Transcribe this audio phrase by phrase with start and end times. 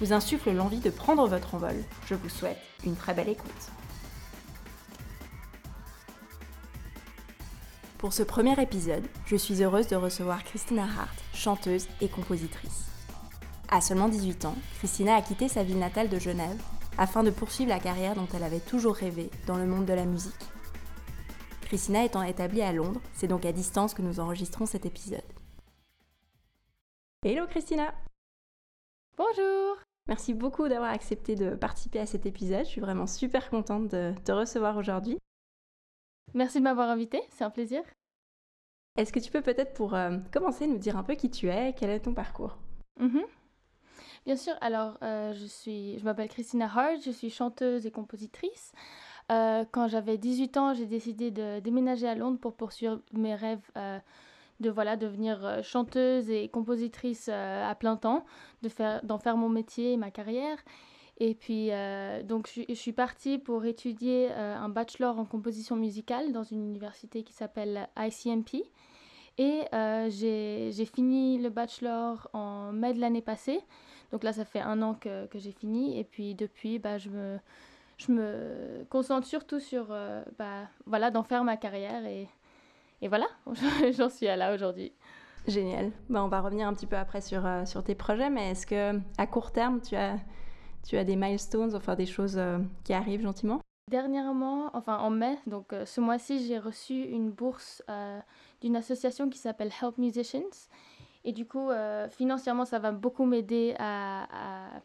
[0.00, 1.76] vous insufflent l'envie de prendre votre envol,
[2.06, 3.70] je vous souhaite une très belle écoute.
[7.98, 12.86] Pour ce premier épisode, je suis heureuse de recevoir Christina Hart, chanteuse et compositrice.
[13.68, 16.62] À seulement 18 ans, Christina a quitté sa ville natale de Genève
[16.96, 20.04] afin de poursuivre la carrière dont elle avait toujours rêvé dans le monde de la
[20.04, 20.32] musique.
[21.62, 25.20] Christina étant établie à Londres, c'est donc à distance que nous enregistrons cet épisode.
[27.24, 27.92] Hello Christina
[29.16, 29.76] Bonjour
[30.08, 32.64] Merci beaucoup d'avoir accepté de participer à cet épisode.
[32.64, 35.18] Je suis vraiment super contente de te recevoir aujourd'hui.
[36.32, 37.82] Merci de m'avoir invitée, c'est un plaisir.
[38.96, 41.74] Est-ce que tu peux peut-être pour euh, commencer nous dire un peu qui tu es,
[41.74, 42.56] quel est ton parcours?
[42.98, 43.22] Mhm.
[44.24, 48.72] Bien sûr, alors euh, je, suis, je m'appelle Christina Hart, je suis chanteuse et compositrice.
[49.30, 53.70] Euh, quand j'avais 18 ans, j'ai décidé de déménager à Londres pour poursuivre mes rêves
[54.60, 58.24] de voilà, devenir euh, chanteuse et compositrice euh, à plein temps,
[58.62, 60.58] de faire, d'en faire mon métier et ma carrière.
[61.18, 65.76] Et puis, euh, donc, je, suis- je suis partie pour étudier un bachelor en composition
[65.76, 68.64] musicale dans une université qui s'appelle ICMP.
[69.38, 69.62] Et
[70.10, 73.60] j'ai fini le bachelor en mai de l'année passée.
[74.12, 75.98] Donc là, ça fait un an que, que j'ai fini.
[75.98, 77.38] Et puis depuis, bah, je, me,
[77.98, 79.88] je me concentre surtout sur
[80.38, 82.06] bah, voilà, d'en faire ma carrière.
[82.06, 82.28] Et,
[83.02, 83.26] et voilà,
[83.96, 84.92] j'en suis à là aujourd'hui.
[85.46, 85.92] Génial.
[86.10, 88.66] Bah, on va revenir un petit peu après sur, euh, sur tes projets, mais est-ce
[88.66, 90.18] que à court terme, tu as,
[90.86, 93.60] tu as des milestones, enfin des choses euh, qui arrivent gentiment?
[93.90, 97.82] Dernièrement, enfin en mai, donc euh, ce mois-ci, j'ai reçu une bourse
[98.60, 100.68] d'une association qui s'appelle Help Musicians.
[101.24, 101.68] Et du coup,
[102.10, 104.80] financièrement, ça va beaucoup m'aider à, à,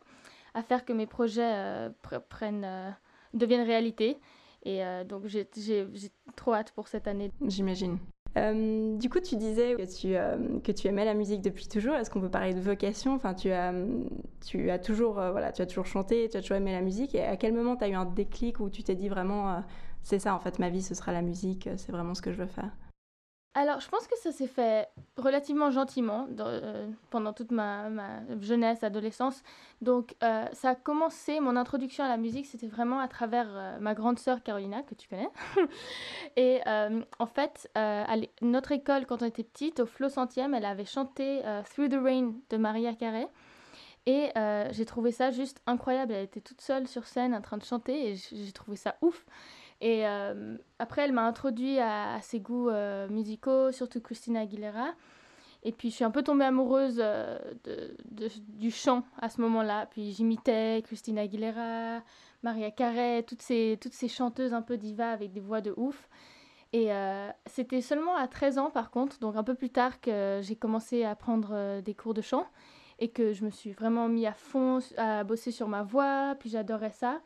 [0.53, 2.95] à faire que mes projets pr- prennent,
[3.33, 4.17] deviennent réalité.
[4.63, 5.47] Et euh, donc, j'ai
[6.35, 7.31] trop hâte pour cette année.
[7.45, 7.97] J'imagine.
[8.35, 11.93] Euh, du coup, tu disais que tu, euh, que tu aimais la musique depuis toujours.
[11.93, 13.13] Est-ce qu'on peut parler de vocation?
[13.13, 17.13] Enfin, tu as, toujours, voilà, tu as toujours chanté, tu as toujours aimé la musique.
[17.13, 19.61] Et à quel moment tu as eu un déclic où tu t'es dit vraiment,
[20.01, 22.37] c'est ça en fait, ma vie, ce sera la musique, c'est vraiment ce que je
[22.37, 22.71] veux faire?
[23.55, 27.87] Alors, je pense que ça s'est fait relativement gentiment euh, pendant toute ma,
[28.41, 29.43] jeunesse, adolescence.
[29.81, 33.77] Donc, euh, ça a commencé, mon introduction à la musique, c'était vraiment à travers euh,
[33.79, 35.29] ma grande sœur Carolina, que tu connais.
[36.35, 36.61] Et
[37.19, 41.41] en fait, à notre école, quand on était petite, au Flo centième, elle avait chanté
[41.73, 43.27] Through the Rain de Maria Carey.
[44.07, 44.31] Et
[44.71, 46.13] j'ai trouvé ça juste incroyable.
[46.13, 49.25] Elle était toute seule sur scène en train de chanter et j'ai trouvé ça ouf.
[49.83, 54.93] Et euh, après, elle m'a introduit à, ses goûts euh, musicaux, surtout Christina Aguilera.
[55.63, 57.37] Et puis, je suis un peu tombée amoureuse euh,
[58.47, 59.87] du chant à ce moment-là.
[59.87, 62.01] Puis, j'imitais Christina Aguilera,
[62.43, 66.09] Maria Carey, toutes ces, toutes ces chanteuses un peu divas avec des voix de ouf.
[66.71, 66.89] Et
[67.45, 71.03] c'était seulement à 13 ans, par contre, donc un peu plus tard, que j'ai commencé
[71.03, 72.47] à prendre des cours de chant
[72.97, 76.35] et que je me suis vraiment mis à fond à bosser sur ma voix.
[76.39, 77.19] Puis, j'adorais ça.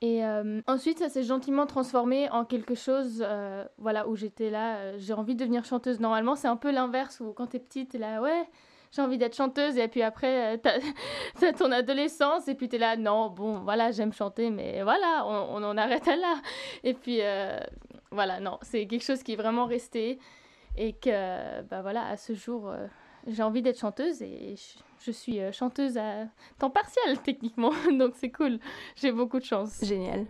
[0.00, 4.76] Et euh, ensuite, ça s'est gentiment transformé en quelque chose, euh, voilà, où j'étais là,
[4.76, 5.98] euh, j'ai envie de devenir chanteuse.
[5.98, 8.48] Normalement, c'est un peu l'inverse, où quand t'es petite, t'es là, ouais,
[8.92, 10.78] j'ai envie d'être chanteuse, et puis après, t'as
[11.40, 15.56] t'as ton adolescence, et puis t'es là, non, bon, voilà, j'aime chanter, mais voilà, on,
[15.56, 16.36] on en arrête à là.
[16.84, 17.20] Et puis,
[18.12, 20.20] voilà, non, c'est quelque chose qui est vraiment resté,
[20.76, 22.72] et que, bah voilà, à ce jour,
[23.26, 26.26] j'ai envie d'être chanteuse, et je, je suis euh, chanteuse à
[26.58, 28.58] temps partiel, techniquement, donc c'est cool,
[28.96, 29.84] j'ai beaucoup de chance.
[29.84, 30.26] Génial.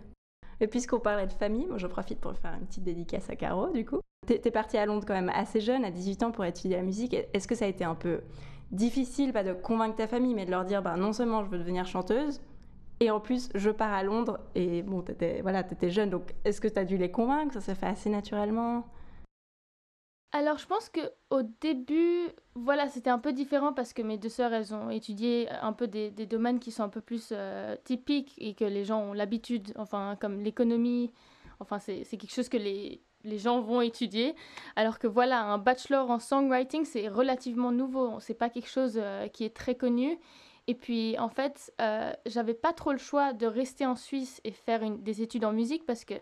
[0.61, 3.69] Et puisqu'on parlait de famille, moi je profite pour faire une petite dédicace à Caro
[3.69, 3.99] du coup.
[4.27, 6.83] T'es es partie à Londres quand même assez jeune, à 18 ans, pour étudier la
[6.83, 7.15] musique.
[7.33, 8.21] Est-ce que ça a été un peu
[8.71, 11.57] difficile, pas de convaincre ta famille, mais de leur dire, bah, non seulement je veux
[11.57, 12.41] devenir chanteuse,
[12.99, 16.67] et en plus je pars à Londres, et bon, t'étais voilà, jeune, donc est-ce que
[16.67, 17.53] t'as dû les convaincre?
[17.53, 18.85] Ça s'est fait assez naturellement?
[20.31, 20.99] Alors, je pense que
[21.31, 25.49] au début, voilà, c'était un peu différent parce que mes deux sœurs, elles ont étudié
[25.49, 29.01] un peu des, domaines qui sont un peu plus euh, typiques et que les gens
[29.01, 31.11] ont l'habitude, enfin, comme l'économie,
[31.59, 34.35] enfin, c'est quelque chose que les, les gens vont étudier.
[34.75, 39.27] Alors que voilà, un bachelor en songwriting, c'est relativement nouveau, c'est pas quelque chose euh,
[39.27, 40.19] qui est très connu.
[40.67, 44.51] Et puis, en fait, euh, j'avais pas trop le choix de rester en Suisse et
[44.51, 46.13] faire des études en musique parce que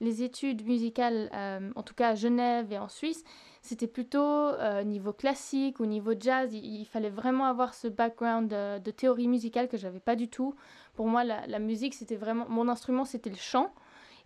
[0.00, 1.30] les études musicales,
[1.74, 3.24] en tout cas à Genève et en Suisse,
[3.62, 4.50] c'était plutôt
[4.84, 6.52] niveau classique ou niveau jazz.
[6.52, 10.54] Il, fallait vraiment avoir ce background de, théorie musicale que j'avais pas du tout.
[10.94, 13.72] Pour moi, la, musique, c'était vraiment mon instrument, c'était le chant.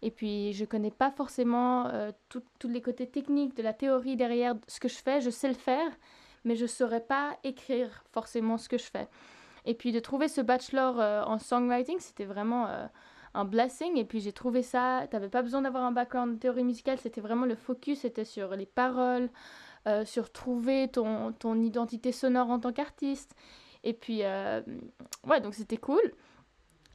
[0.03, 1.91] Et puis, je connais pas forcément
[2.29, 5.21] tous les côtés techniques de la théorie derrière ce que je fais.
[5.21, 5.91] Je sais le faire,
[6.45, 9.09] mais je saurais pas écrire forcément ce que je fais.
[9.67, 12.87] Et puis de trouver ce bachelor euh, en songwriting, c'était vraiment euh,
[13.35, 13.97] un blessing.
[13.97, 16.99] Et puis j'ai trouvé ça, tu n'avais pas besoin d'avoir un background de théorie musicale,
[16.99, 19.31] c'était vraiment le focus, c'était sur les paroles,
[19.87, 23.35] euh, sur trouver ton, ton identité sonore en tant qu'artiste.
[23.83, 24.21] Et puis,
[25.27, 26.03] ouais, donc c'était cool.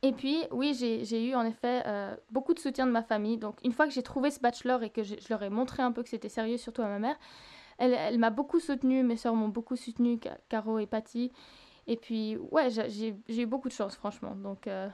[0.03, 1.83] Et puis, oui, j'ai eu en effet
[2.29, 3.39] beaucoup de soutien de ma famille.
[3.39, 5.91] Donc, une fois que j'ai trouvé ce bachelor et que je, leur ai montré un
[5.91, 7.15] peu que c'était sérieux, surtout à ma mère,
[7.79, 9.01] elle, elle m'a beaucoup soutenue.
[9.01, 11.31] Mes soeurs m'ont beaucoup soutenue, Caro et Patty.
[11.87, 14.35] Et puis, ouais, j'ai eu beaucoup de chance, franchement.
[14.35, 14.89] Donc, euh,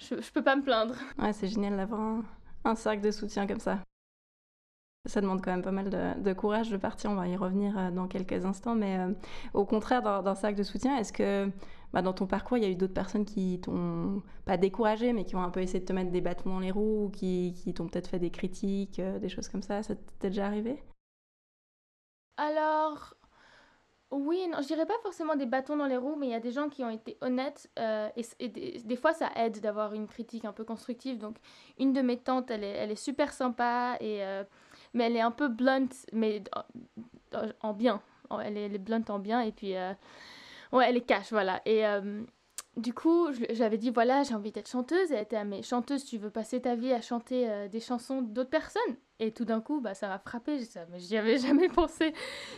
[0.00, 0.94] je, je peux pas me plaindre.
[1.18, 2.24] Ouais, c'est génial d'avoir un,
[2.64, 3.78] un, cercle de soutien comme ça.
[5.06, 7.76] Ça demande quand même pas mal de, de, courage de partir, on va y revenir
[7.78, 9.12] euh, dans quelques instants, mais euh,
[9.54, 11.50] au contraire d'un cercle de soutien, est-ce que
[11.92, 15.24] bah, dans ton parcours, il y a eu d'autres personnes qui t'ont pas découragé, mais
[15.24, 17.54] qui ont un peu essayé de te mettre des bâtons dans les roues, ou qui,
[17.56, 19.82] qui t'ont peut-être fait des critiques, des choses comme ça?
[19.82, 20.82] Ça t'est déjà arrivé?
[22.36, 23.14] Alors,
[24.10, 26.40] oui, non, je dirais pas forcément des bâtons dans les roues, mais il y a
[26.40, 28.08] des gens qui ont été honnêtes euh,
[28.40, 31.18] et, des, fois ça aide d'avoir une critique un peu constructive.
[31.18, 31.36] Donc
[31.78, 34.42] une de mes tantes, elle est, elle est super sympa et euh,
[34.94, 36.42] mais elle est un peu blunt, mais
[37.62, 38.02] en, bien.
[38.42, 39.92] Elle est, elle blunt en bien et puis euh,
[40.72, 41.62] ouais, elle est cash, voilà.
[41.64, 41.84] Et
[42.76, 45.10] du coup, j'avais dit voilà, j'ai envie d'être chanteuse.
[45.12, 48.50] Elle était à mais chanteuse, tu veux passer ta vie à chanter des chansons d'autres
[48.50, 48.96] personnes?
[49.20, 50.58] Et tout d'un coup, bah, ça m'a frappé.
[50.90, 52.14] Mais j'y avais jamais pensé.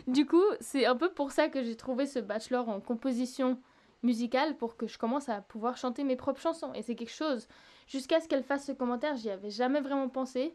[0.06, 3.58] Du coup, c'est un peu pour ça que j'ai trouvé ce bachelor en composition
[4.02, 6.72] musicale pour que je commence à pouvoir chanter mes propres chansons.
[6.74, 7.48] Et c'est quelque chose.
[7.88, 10.54] Jusqu'à ce qu'elle fasse ce commentaire, j'y avais jamais vraiment pensé.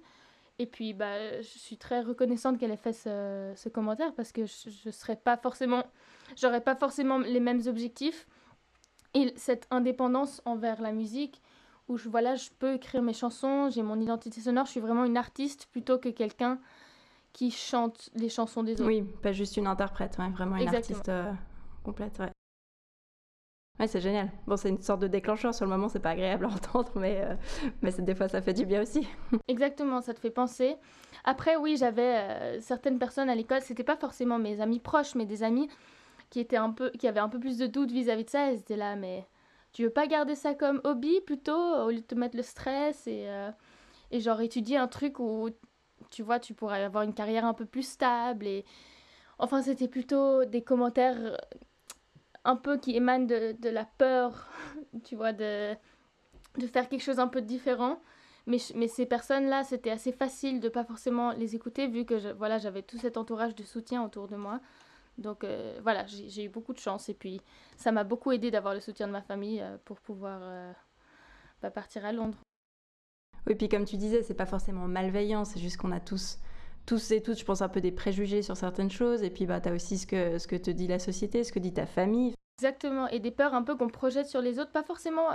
[0.60, 4.46] Et puis, bah, je suis très reconnaissante qu'elle ait fait ce, ce, commentaire parce que
[4.46, 5.84] je, je serais pas forcément,
[6.36, 8.28] j'aurais pas forcément les mêmes objectifs.
[9.14, 11.42] Et cette indépendance envers la musique,
[11.88, 15.06] où je, voilà, je peux écrire mes chansons, j'ai mon identité sonore, je suis vraiment
[15.06, 16.60] une artiste plutôt que quelqu'un
[17.34, 18.86] qui chante les chansons des autres.
[18.86, 21.32] Oui, pas juste une interprète, vraiment une artiste euh,
[21.84, 22.20] complète.
[22.20, 22.32] Ouais.
[23.80, 24.32] Ouais, c'est génial.
[24.48, 25.54] Bon, c'est une sorte de déclencheur.
[25.54, 27.36] Sur le moment, c'est pas agréable à entendre, mais, euh,
[27.82, 29.08] mais des fois, ça fait du bien aussi.
[29.48, 30.76] Exactement, ça te fait penser.
[31.24, 35.26] Après, oui, j'avais euh, certaines personnes à l'école, c'était pas forcément mes amis proches, mais
[35.26, 35.70] des amis
[36.30, 38.52] qui, étaient un peu, qui avaient un peu plus de doutes vis-à-vis -vis de ça.
[38.52, 39.26] Elles étaient là, mais
[39.74, 43.08] tu veux pas garder ça comme hobby plutôt, au lieu de te mettre le stress
[43.08, 43.52] et, euh,
[44.12, 45.50] et genre étudier un truc où,
[46.12, 48.66] tu vois, tu pourrais avoir une carrière un peu plus stable et...
[49.40, 51.38] Enfin, c'était plutôt des commentaires
[52.44, 54.48] un peu qui émanent de, de la peur,
[55.04, 55.76] tu vois, de,
[56.58, 58.00] de faire quelque chose un peu différent.
[58.48, 62.58] Mais, mais ces personnes-là, c'était assez facile de pas forcément les écouter vu que voilà,
[62.58, 64.62] j'avais tout cet entourage de soutien autour de moi.
[65.18, 67.42] Donc euh, voilà, j'ai eu beaucoup de chance et puis
[67.76, 70.72] ça m'a beaucoup aidé d'avoir le soutien de ma famille euh, pour pouvoir euh,
[71.62, 72.38] bah, partir à Londres.
[73.48, 76.38] Oui, puis comme tu disais, c'est pas forcément malveillant, c'est juste qu'on a tous,
[76.86, 79.60] tous et toutes, je pense, un peu des préjugés sur certaines choses et puis bah,
[79.60, 81.86] tu as aussi ce que, ce que te dit la société, ce que dit ta
[81.86, 82.34] famille.
[82.60, 85.28] Exactement, et des peurs un peu qu'on projette sur les autres, pas forcément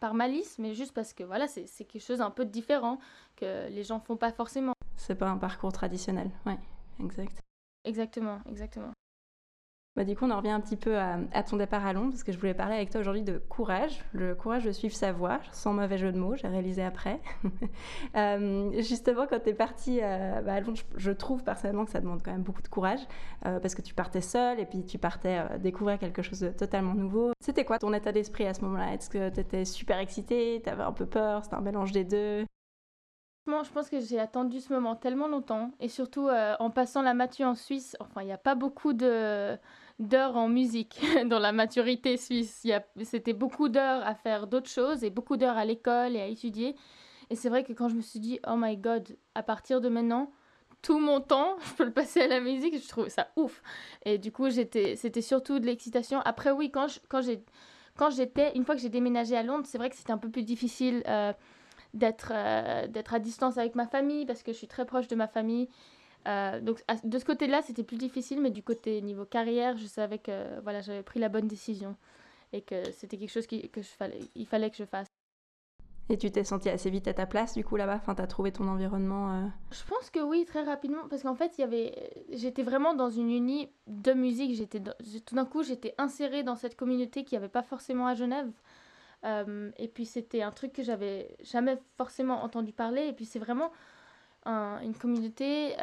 [0.00, 2.98] par malice, mais juste parce que voilà, c'est quelque chose un peu différent
[3.36, 4.72] que les gens font pas forcément.
[4.96, 6.58] C'est pas un parcours traditionnel, ouais,
[6.98, 7.38] exact.
[7.84, 8.90] Exactement, exactement.
[9.96, 12.24] Bah, du coup, on en revient un petit peu à, ton départ à Londres, parce
[12.24, 15.38] que je voulais parler avec toi aujourd'hui de courage, le courage de suivre sa voie,
[15.52, 17.20] sans mauvais jeu de mots, j'ai réalisé après.
[18.16, 22.00] euh, justement, quand tu es partie euh, bah, à Londres, je, trouve personnellement que ça
[22.00, 22.98] demande quand même beaucoup de courage,
[23.46, 26.94] euh, parce que tu partais seule et puis tu partais découvrir quelque chose de totalement
[26.94, 27.30] nouveau.
[27.38, 28.94] C'était quoi ton état d'esprit à ce moment-là?
[28.94, 32.02] Est-ce que tu étais super excitée, tu avais un peu peur, c'était un mélange des
[32.02, 32.46] deux?
[33.46, 36.28] Je pense que j'ai attendu ce moment tellement longtemps, et surtout
[36.58, 39.56] en passant la mature en Suisse, enfin, il n'y a pas beaucoup de
[39.98, 42.66] d'heures en musique dans la maturité suisse.
[43.02, 46.74] C'était beaucoup d'heures à faire d'autres choses et beaucoup d'heures à l'école et à étudier.
[47.30, 49.88] Et c'est vrai que quand je me suis dit, oh my god, à partir de
[49.88, 50.30] maintenant,
[50.82, 53.62] tout mon temps, je peux le passer à la musique, je trouvais ça ouf.
[54.04, 56.20] Et du coup, c'était surtout de l'excitation.
[56.20, 59.96] Après, oui, quand, quand j'étais, une fois que j'ai déménagé à Londres, c'est vrai que
[59.96, 61.32] c'était un peu plus difficile euh,
[61.94, 65.16] d'être, euh, d'être à distance avec ma famille parce que je suis très proche de
[65.16, 65.68] ma famille.
[66.26, 70.18] Euh, donc de ce côté-là, c'était plus difficile, mais du côté niveau carrière, je savais
[70.18, 71.96] que voilà, j'avais pris la bonne décision
[72.52, 75.08] et que c'était quelque chose qui, que je fallait, il fallait que je fasse.
[76.10, 77.96] Et tu t'es sentie assez vite à ta place du coup là-bas?
[77.96, 79.46] Enfin, t'as trouvé ton environnement euh?
[79.70, 81.94] Je pense que oui, très rapidement, parce qu'en fait, il y avait,
[82.30, 84.54] j'étais vraiment dans une uni de musique.
[84.54, 88.14] J'étais, tout d'un coup, j'étais insérée dans cette communauté qui n'y avait pas forcément à
[88.14, 88.50] Genève.
[89.24, 93.06] Euh, et puis c'était un truc que j'avais jamais forcément entendu parler.
[93.06, 93.72] Et puis c'est vraiment
[94.46, 95.74] une communauté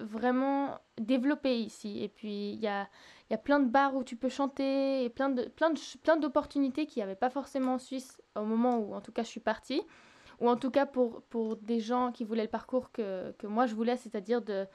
[0.00, 2.02] vraiment développée ici.
[2.02, 2.88] Et puis, il y a,
[3.30, 6.16] y a plein de bars où tu peux chanter et plein de plein de plein
[6.16, 9.28] d'opportunités qu'il n'y avait pas forcément en Suisse au moment où en tout cas je
[9.28, 9.82] suis partie
[10.40, 13.66] ou en tout cas pour pour des gens qui voulaient le parcours que, que moi
[13.66, 14.66] je voulais c'est-à-dire de,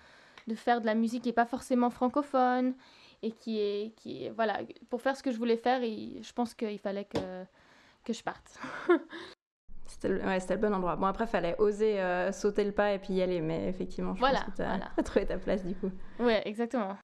[0.48, 2.76] de faire de la musique qui n'est pas forcément francophone
[3.22, 6.80] et qui est qui voilà pour faire ce que je voulais faire je pense qu'il
[6.80, 7.46] fallait que
[8.04, 8.60] que je parte
[10.04, 10.98] C'était le, ouais, le, bon endroit.
[10.98, 14.14] Bon, après, il fallait oser euh, sauter le pas et puis y aller, mais effectivement,
[14.16, 14.92] je voilà, pense que tu as, voilà.
[15.04, 15.92] trouvé ta place du coup.
[16.20, 16.98] Ouais, exactement.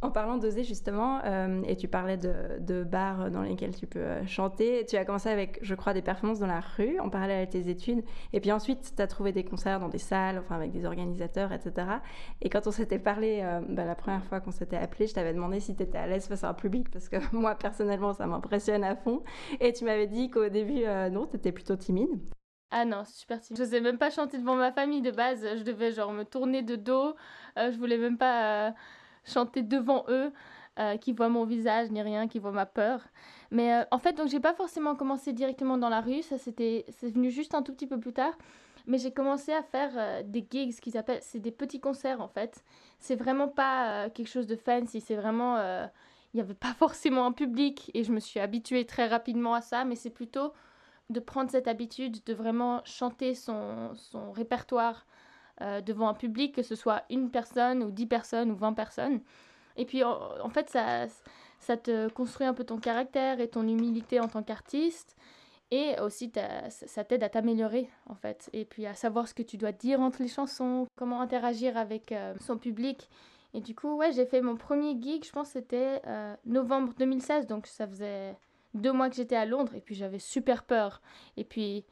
[0.00, 4.26] En parlant d'oser justement, euh, et tu parlais de, bars dans lesquels tu peux euh,
[4.26, 7.46] chanter, tu as commencé avec, je crois, des performances dans la rue en parallèle à
[7.48, 10.70] tes études, et puis ensuite tu as trouvé des concerts dans des salles, enfin avec
[10.70, 11.88] des organisateurs, etc.
[12.40, 15.34] Et quand on s'était parlé, euh, bah, la première fois qu'on s'était appelé, je t'avais
[15.34, 18.26] demandé si tu étais à l'aise face à un public, parce que moi personnellement ça
[18.26, 19.24] m'impressionne à fond,
[19.58, 22.20] et tu m'avais dit qu'au début, non, tu étais plutôt timide.
[22.70, 23.58] Ah non, super timide.
[23.58, 26.62] Je n'osais même pas chanter devant ma famille de base, je devais genre me tourner
[26.62, 27.16] de dos,
[27.56, 28.74] je voulais même pas
[29.28, 30.32] chanter devant eux,
[30.78, 33.00] euh, qui voient mon visage ni rien, qui voient ma peur.
[33.50, 36.84] Mais euh, en fait, donc j'ai pas forcément commencé directement dans la rue, ça c'était,
[36.90, 38.32] c'est venu juste un tout petit peu plus tard.
[38.86, 42.20] Mais j'ai commencé à faire euh, des gigs, ce qu'ils appellent, c'est des petits concerts
[42.20, 42.62] en fait.
[43.00, 47.32] C'est vraiment pas quelque chose de fancy, c'est vraiment, il n'y avait pas forcément un
[47.32, 50.52] public et je me suis habituée très rapidement à ça, mais c'est plutôt
[51.10, 55.06] de prendre cette habitude de vraiment chanter son, son répertoire
[55.60, 59.20] euh, devant un public, que ce soit une personne ou dix personnes ou vingt personnes.
[59.76, 61.06] Et puis en, fait, ça,
[61.60, 65.16] ça te construit un peu ton caractère et ton humilité en tant qu'artiste.
[65.70, 66.32] Et aussi,
[66.68, 68.48] ça t'aide à t'améliorer, en fait.
[68.54, 72.10] Et puis à savoir ce que tu dois dire entre les chansons, comment interagir avec
[72.10, 73.08] euh, son public.
[73.54, 77.46] Et du coup, ouais, j'ai fait mon premier gig, je pense c'était euh, novembre 2016,
[77.46, 78.36] donc ça faisait
[78.74, 81.00] deux mois que j'étais à Londres, et puis j'avais super peur.
[81.36, 81.84] Et puis,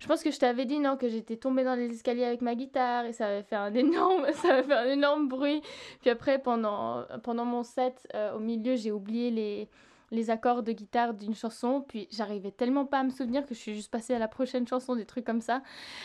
[0.00, 2.54] je pense que je t'avais dit, non, que j'étais tombée dans les escaliers avec ma
[2.54, 5.62] guitare et ça avait fait un énorme, ça avait fait un énorme bruit.
[6.00, 9.68] Puis après, pendant, pendant mon set, euh, au milieu, j'ai oublié les,
[10.14, 13.58] les accords de guitare d'une chanson, puis j'arrivais tellement pas à me souvenir que je
[13.58, 15.62] suis juste passée à la prochaine chanson, des trucs comme ça.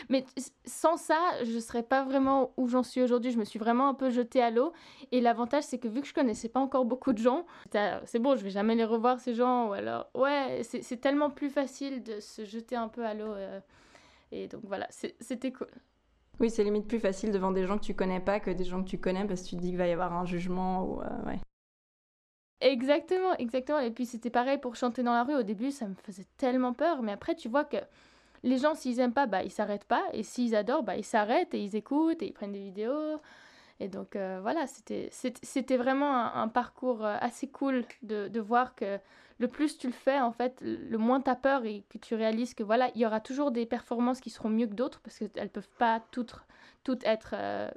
[0.09, 0.25] Mais
[0.65, 3.31] sans ça, je serais pas vraiment où j'en suis aujourd'hui.
[3.31, 4.73] Je me suis vraiment un peu jetée à l'eau.
[5.11, 7.45] Et l'avantage, c'est que vu que je connaissais pas encore beaucoup de gens,
[8.05, 9.69] c'est bon, je vais jamais les revoir ces gens.
[9.69, 13.33] Ou alors, ouais, c'est tellement plus facile de se jeter un peu à l'eau.
[13.33, 13.59] Euh,
[14.31, 15.67] et donc voilà, c'était cool.
[16.39, 18.81] Oui, c'est limite plus facile devant des gens que tu connais pas que des gens
[18.81, 21.01] que tu connais parce que tu te dis qu'il va y avoir un jugement ou
[21.01, 21.35] euh.
[22.61, 23.79] Exactement, exactement.
[23.79, 25.35] Et puis c'était pareil pour chanter dans la rue.
[25.35, 27.77] Au début, ça me faisait tellement peur, mais après, tu vois que
[28.43, 31.53] les gens, s'ils aiment pas, bah ils s'arrêtent pas, et s'ils adorent, bah ils s'arrêtent
[31.53, 33.19] et ils écoutent et ils prennent des vidéos.
[33.79, 38.99] Et donc euh, voilà, c'était vraiment un, parcours euh, assez cool de, de, voir que
[39.39, 42.13] le plus tu le fais, en fait, le moins tu as peur et que tu
[42.15, 45.17] réalises que voilà, il y aura toujours des performances qui seront mieux que d'autres parce
[45.17, 46.35] qu'elles peuvent pas toutes,
[46.83, 47.31] toutes être.
[47.33, 47.69] Euh,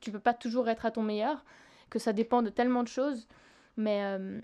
[0.00, 1.44] tu peux pas toujours être à ton meilleur,
[1.90, 3.26] que ça dépend de tellement de choses.
[3.76, 4.40] Mais, euh,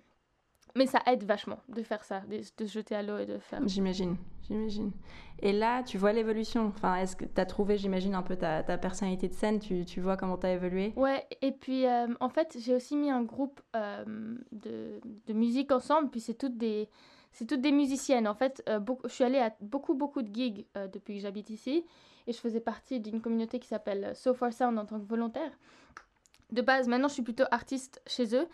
[0.77, 3.61] mais ça aide vachement de faire ça, de, se jeter à l'eau et de faire.
[3.67, 4.17] J'imagine,
[4.49, 4.93] j'imagine.
[5.41, 6.67] Et là, tu vois l'évolution.
[6.67, 9.59] Enfin, est-ce que tu as trouvé, j'imagine, un peu ta, ta, personnalité de scène?
[9.59, 10.93] Tu, tu vois comment tu as évolué?
[10.97, 14.05] Ouais, et puis euh, en fait, j'ai aussi mis un groupe euh,
[14.53, 16.89] de, de, musique ensemble, puis c'est toutes des.
[17.33, 18.27] C'est toutes des musiciennes.
[18.27, 21.85] En fait, beaucoup, je suis allée à beaucoup, beaucoup de gigs depuis que j'habite ici.
[22.27, 25.53] Et je faisais partie d'une communauté qui s'appelle So Far Sound en tant que volontaire.
[26.53, 28.49] De base, maintenant, je suis plutôt artiste chez eux.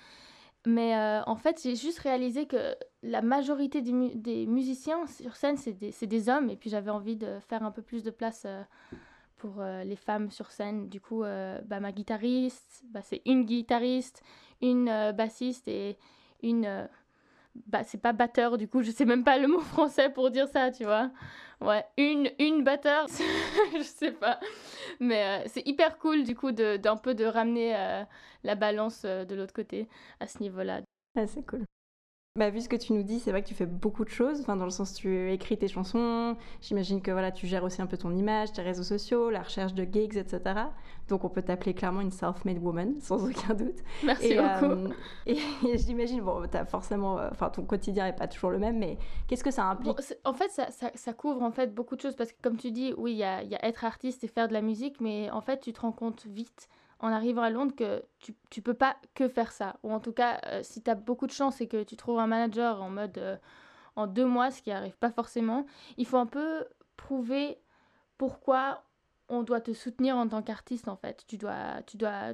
[0.67, 5.73] Mais euh, en fait, j'ai juste réalisé que la majorité des, musiciens sur scène, c'est
[6.07, 6.51] des, hommes.
[6.51, 8.65] Et puis j'avais envie de faire un peu plus de place euh,
[9.37, 10.89] pour euh, les femmes sur scène.
[10.89, 14.25] Du coup, bah, ma guitariste, bah, c'est une guitariste,
[14.61, 15.97] une bassiste et
[16.43, 16.89] une...
[17.67, 20.49] bah, c'est pas batteur, du coup, je sais même pas le mot français pour dire
[20.49, 21.11] ça, tu vois.
[21.61, 23.07] Ouais, une, une batteur,
[23.77, 24.39] je sais pas.
[25.01, 28.05] Mais euh, c'est hyper cool du coup d'un peu de ramener euh,
[28.45, 29.89] la balance euh, de l'autre côté
[30.21, 30.83] à ce niveau-là.
[31.17, 31.65] Ah, c'est cool.
[32.37, 34.41] Bah, vu ce que tu nous dis, c'est vrai que tu fais beaucoup de choses,
[34.41, 37.87] enfin, dans le sens tu écris tes chansons, j'imagine que voilà, tu gères aussi un
[37.87, 40.41] peu ton image, tes réseaux sociaux, la recherche de gigs, etc.
[41.09, 43.79] Donc on peut t'appeler clairement une self-made woman, sans aucun doute.
[44.05, 44.93] Merci beaucoup.
[45.27, 45.39] et,
[45.79, 49.51] j'imagine, bon, as forcément, enfin, ton quotidien n'est pas toujours le même, mais qu'est-ce que
[49.51, 52.39] ça implique En fait, ça, ça, ça, couvre en fait beaucoup de choses, parce que
[52.43, 54.63] comme tu dis, oui, il y a, y a être artiste et faire de la
[54.63, 56.69] musique, mais en fait, tu te rends compte vite
[57.01, 59.77] en arrivant à Londres que tu, tu peux pas que faire ça.
[59.83, 62.19] Ou en tout cas, euh, si tu as beaucoup de chance et que tu trouves
[62.19, 63.37] un manager en mode euh,
[63.97, 66.65] en deux mois, ce qui arrive pas forcément, il faut un peu
[66.97, 67.59] prouver
[68.19, 68.83] pourquoi
[69.29, 71.25] on doit te soutenir en tant qu'artiste en fait.
[71.27, 72.33] Tu dois, tu dois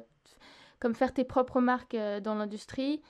[0.79, 3.01] comme faire tes propres marques euh, dans l'industrie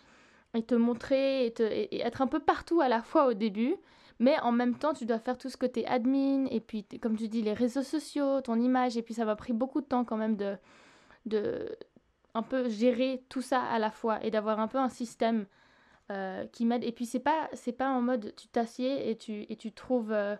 [0.55, 3.75] et te montrer et, être un peu partout à la fois au début
[4.19, 7.27] Mais en même temps, tu dois faire tout ce côté admin, et puis, comme tu
[7.27, 10.17] dis, les réseaux sociaux, ton image, et puis ça m'a pris beaucoup de temps quand
[10.17, 10.55] même de,
[11.25, 11.77] de
[12.35, 15.45] un peu gérer tout ça à la fois, et d'avoir un peu un système
[16.11, 16.83] euh, qui m'aide.
[16.83, 20.11] Et puis, c'est pas, c'est pas en mode tu t'assieds et tu, et tu trouves
[20.11, 20.35] euh,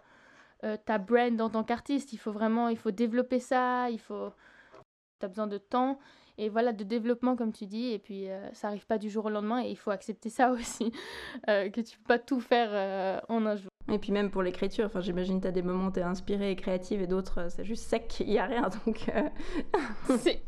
[0.63, 2.13] euh, ta brand en tant qu'artiste.
[2.13, 4.31] Il faut vraiment, il faut développer ça, il faut...
[5.19, 5.99] Tu as besoin de temps
[6.37, 9.29] et voilà de développement comme tu dis et puis ça arrive pas du jour au
[9.29, 10.91] lendemain et il faut accepter ça aussi
[11.45, 15.01] que tu peux pas tout faire en un jour et puis même pour l'écriture, enfin,
[15.01, 17.65] j'imagine tu as des moments où tu es inspirée et créative et d'autres euh, c'est
[17.65, 18.69] juste sec, il n'y a rien.
[18.85, 19.29] Donc euh.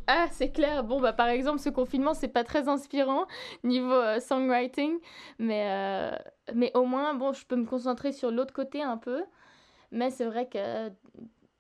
[0.08, 0.86] ah, c'est clair.
[0.86, 3.26] Bon bah par exemple ce confinement c'est pas très inspirant
[3.66, 5.00] niveau euh, songwriting,
[5.38, 6.12] mais
[6.54, 9.24] mais au moins bon je peux me concentrer sur l'autre côté un peu.
[9.92, 10.90] Mais c'est vrai que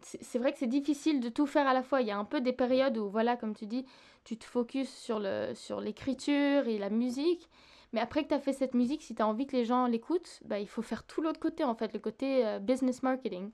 [0.01, 2.01] c'est vrai que c'est difficile de tout faire à la fois.
[2.01, 3.85] Il y a un peu des périodes où voilà comme tu dis,
[4.23, 7.49] tu te focuses sur le sur l'écriture et la musique.
[7.95, 9.87] Mais après que tu as fait cette musique, si tu as envie que les gens
[9.87, 13.51] l'écoutent, bah, il faut faire tout l'autre côté, en fait, le côté euh, business marketing.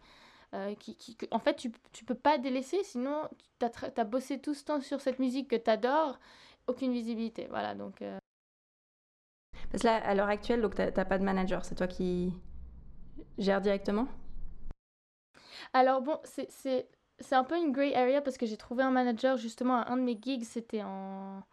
[0.55, 3.29] Euh, qui, qui, en fait, tu ne peux pas délaisser, sinon
[3.59, 6.19] tu as, as, bossé tout ce temps sur cette musique que tu adores,
[6.65, 7.45] aucune visibilité.
[7.51, 8.01] Voilà, donc...
[8.01, 8.17] Euh.
[9.69, 12.33] Parce que là, à l'heure actuelle, tu n'as pas de manager, c'est toi qui
[13.37, 14.07] gères directement?
[15.71, 16.87] Alors bon, c'est
[17.31, 20.01] un peu une grey area parce que j'ai trouvé un manager justement à un de
[20.01, 21.43] mes gigs, c'était en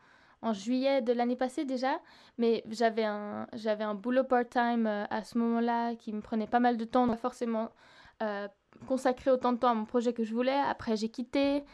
[0.43, 2.01] en juillet de l'année passée déjà,
[2.37, 6.61] mais j'avais un, j'avais un boulot part-time euh, à ce moment-là qui me prenait pas
[6.61, 7.71] mal de temps, donc forcément
[8.23, 8.47] euh,
[8.87, 10.59] consacrer autant de temps à mon projet que je voulais.
[10.59, 11.65] Après, j'ai quitté.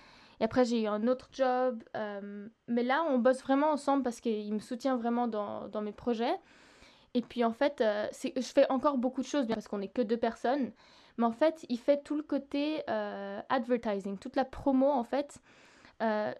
[0.40, 1.82] Et après, j'ai eu un autre job.
[1.96, 5.92] Euh, mais là, on bosse vraiment ensemble parce qu'il me soutient vraiment dans, dans, mes
[5.92, 6.34] projets.
[7.12, 10.16] Et puis, en fait, je fais encore beaucoup de choses parce qu'on n'est que deux
[10.16, 10.72] personnes.
[11.18, 15.40] Mais en fait, il fait tout le côté advertising, toute la promo, en fait.
[16.02, 16.32] Euh,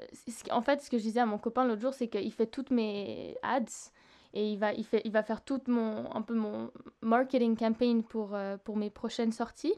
[0.50, 2.70] en fait, ce que je disais à mon copain l'autre jour, c'est qu'il fait toutes
[2.70, 3.90] mes ads
[4.32, 6.70] et il va, il fait, il va faire tout mon, un peu mon
[7.02, 9.74] marketing campaign pour, euh, pour mes prochaines sorties.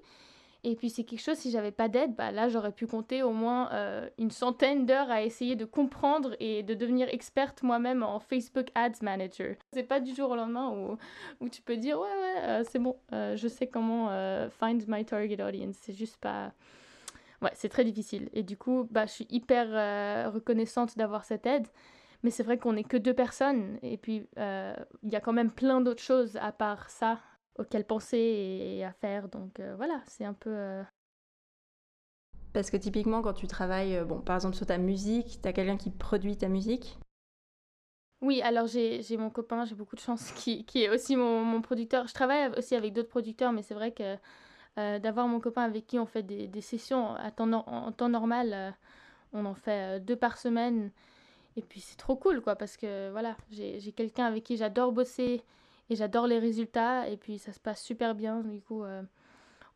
[0.64, 3.30] Et puis c'est quelque chose, si j'avais pas d'aide, bah là j'aurais pu compter au
[3.30, 8.18] moins euh, une centaine d'heures à essayer de comprendre et de devenir experte moi-même en
[8.18, 9.54] Facebook Ads Manager.
[9.72, 10.96] C'est pas du jour au lendemain où,
[11.44, 14.08] où tu peux dire ouais ouais c'est bon, je sais comment
[14.58, 15.76] find my target audience.
[15.82, 16.52] C'est juste pas
[17.42, 18.28] ouais, c'est très difficile.
[18.32, 21.66] Et du coup, bah, je suis hyper euh, reconnaissante d'avoir cette aide.
[22.22, 23.78] Mais c'est vrai qu'on n'est que deux personnes.
[23.82, 27.20] Et puis, euh, il y a quand même plein d'autres choses à part ça
[27.58, 29.28] auxquelles penser et, à faire.
[29.28, 30.82] Donc euh, voilà, c'est un peu...
[32.52, 35.76] Parce que typiquement, quand tu travailles, bon, par exemple, sur ta musique, tu as quelqu'un
[35.76, 36.98] qui produit ta musique?
[38.22, 41.60] Oui, alors j'ai mon copain, j'ai beaucoup de chance, qui, qui est aussi mon, mon,
[41.60, 42.06] producteur.
[42.08, 44.16] Je travaille aussi avec d'autres producteurs, mais c'est vrai que
[44.78, 48.10] euh, d'avoir mon copain avec qui on fait des, des sessions à temps en temps
[48.10, 48.52] normal.
[48.52, 48.70] Euh,
[49.32, 50.90] on en fait euh, deux par semaine.
[51.56, 55.42] Et puis c'est trop cool, quoi, parce que voilà, j'ai quelqu'un avec qui j'adore bosser
[55.88, 57.08] et j'adore les résultats.
[57.08, 58.42] Et puis ça se passe super bien.
[58.42, 58.82] Du coup,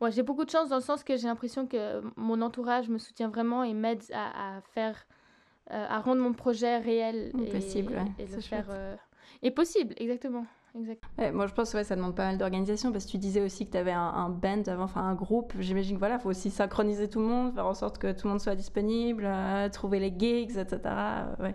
[0.03, 2.99] ouais, j'ai beaucoup de chance dans le sens que j'ai l'impression que mon entourage me
[2.99, 5.07] soutient vraiment et m'aide à, à, faire,
[5.71, 7.33] à rendre mon projet réel.
[7.43, 8.99] Et, possible, et le faire.
[9.41, 13.11] Et possible, exactement moi, je pense que ouais, ça demande pas mal d'organisation parce que
[13.11, 15.53] tu disais aussi que tu avais un, band avant, enfin un groupe.
[15.59, 18.31] J'imagine qu'il voilà, faut aussi synchroniser tout le monde, faire en sorte que tout le
[18.31, 20.79] monde soit disponible, euh, trouver les gigs, etc.
[21.41, 21.55] ouais.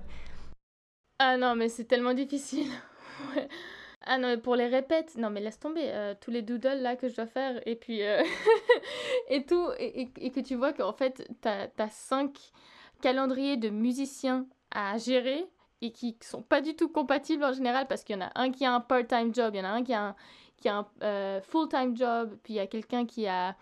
[1.19, 2.67] Ah non, mais c'est tellement difficile.
[4.07, 6.95] Ah non, mais pour les répètes, non mais laisse tomber, euh, tous les doodles là
[6.95, 8.21] que je dois faire et puis euh,
[9.29, 12.37] et tout, et, et, que tu vois qu'en fait t'as as cinq
[13.01, 15.47] calendriers de musiciens à gérer
[15.81, 18.51] et qui sont pas du tout compatibles en général parce qu'il y en a un
[18.51, 20.15] qui a un part-time job, il y en a un qui a un,
[20.69, 23.55] un euh, full-time job, puis il y a quelqu'un qui a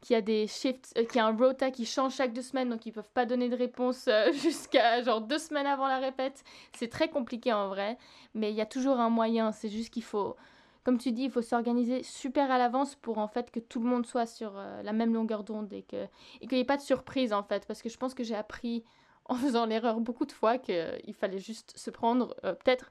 [0.00, 2.84] qui a des shifts, euh, qui a un rota qui change chaque deux semaines, donc
[2.84, 6.44] ils peuvent pas donner de réponse euh, jusqu'à genre deux semaines avant la répète.
[6.76, 7.96] C'est très compliqué en vrai,
[8.34, 9.50] mais il y a toujours un moyen.
[9.50, 10.36] C'est juste qu'il faut,
[10.84, 13.88] comme tu dis, il faut s'organiser super à l'avance pour en fait que tout le
[13.88, 16.04] monde soit sur la même longueur d'onde et que
[16.42, 18.36] et qu'il n'y ait pas de surprise en fait, parce que je pense que j'ai
[18.36, 18.84] appris
[19.28, 22.90] en faisant l'erreur beaucoup de fois qu'il fallait juste se prendre, euh, peut-être,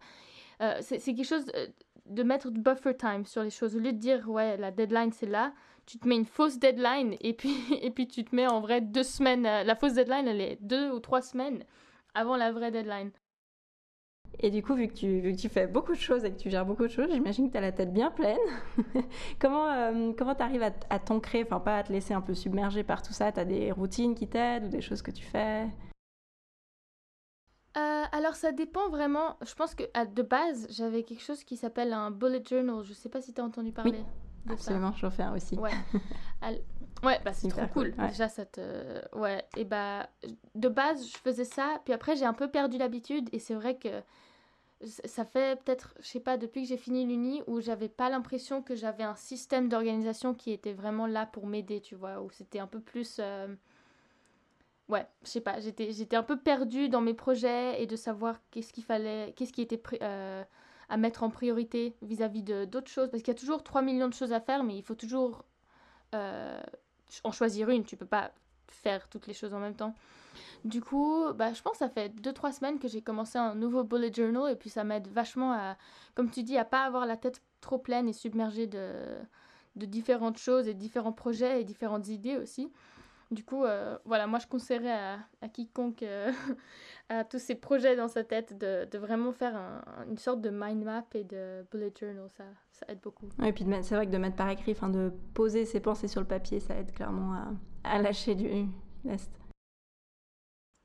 [0.61, 1.45] euh, c'est quelque chose
[2.05, 3.75] de, mettre de buffer time sur les choses.
[3.75, 5.53] Au lieu de dire, ouais, la deadline c'est là,
[5.85, 8.81] tu te mets une fausse deadline et puis, et puis tu te mets en vrai
[8.81, 9.45] deux semaines.
[9.45, 11.63] Euh, la fausse deadline, elle est deux ou trois semaines
[12.15, 13.11] avant la vraie deadline.
[14.39, 16.39] Et du coup, vu que, tu, vu que tu fais beaucoup de choses et que
[16.39, 18.39] tu gères beaucoup de choses, j'imagine que tu as la tête bien pleine.
[19.39, 22.83] comment comment tu arrives à, à t'ancrer, enfin pas à te laisser un peu submerger
[22.83, 25.67] par tout ça Tu as des routines qui t'aident ou des choses que tu fais?
[27.75, 29.37] Euh, alors ça dépend vraiment.
[29.45, 32.83] Je pense que de base, j'avais quelque chose qui s'appelle un bullet journal.
[32.83, 34.05] Je sais pas si tu as entendu parler oui,
[34.45, 35.55] de absolument, j'en fais un aussi.
[35.57, 35.71] Ouais.
[37.03, 37.93] ouais, bah c'est trop cool.
[38.09, 38.61] Déjà ça te
[39.17, 40.07] ouais, et bah
[40.55, 43.77] de base, je faisais ça, puis après j'ai un peu perdu l'habitude et c'est vrai
[43.77, 44.03] que
[45.05, 48.61] ça fait peut-être, je sais pas, depuis que j'ai fini l'uni, où j'avais pas l'impression
[48.61, 52.59] que j'avais un système d'organisation qui était vraiment là pour m'aider, tu vois, où c'était
[52.59, 53.17] un peu plus.
[53.19, 53.47] Euh,
[54.93, 58.71] ouais, je sais pas, j'étais, un peu perdue dans mes projets et de savoir qu'est-ce
[58.71, 60.43] qu'il fallait, qu'est-ce qui était euh,
[60.87, 64.07] à mettre en priorité vis-à-vis de d'autres choses, parce qu'il y a toujours 3 millions
[64.07, 65.45] de choses à faire, mais il faut toujours
[66.13, 66.61] euh,
[67.23, 68.31] en choisir une, tu peux pas
[68.67, 69.95] faire toutes les choses en même temps.
[70.63, 73.83] Du coup, bah, je pense que ça fait 2-3 semaines que j'ai commencé un nouveau
[73.83, 75.75] bullet journal et puis ça m'aide vachement à,
[76.13, 78.93] comme tu dis, à pas avoir la tête trop pleine et submergée de,
[79.75, 82.71] de différentes choses et différents projets et différentes idées aussi.
[83.33, 86.31] Du coup, euh, voilà, moi je conseillerais à, à quiconque euh,
[87.09, 89.55] a tous ces projets dans sa tête de, de vraiment faire
[90.07, 93.27] une sorte de mind map et de bullet journal, ça, ça aide beaucoup.
[93.43, 96.21] et puis c'est vrai que de mettre par écrit, enfin de poser ses pensées sur
[96.21, 97.51] le papier, ça aide clairement à,
[97.83, 98.47] à lâcher du
[99.03, 99.31] lest.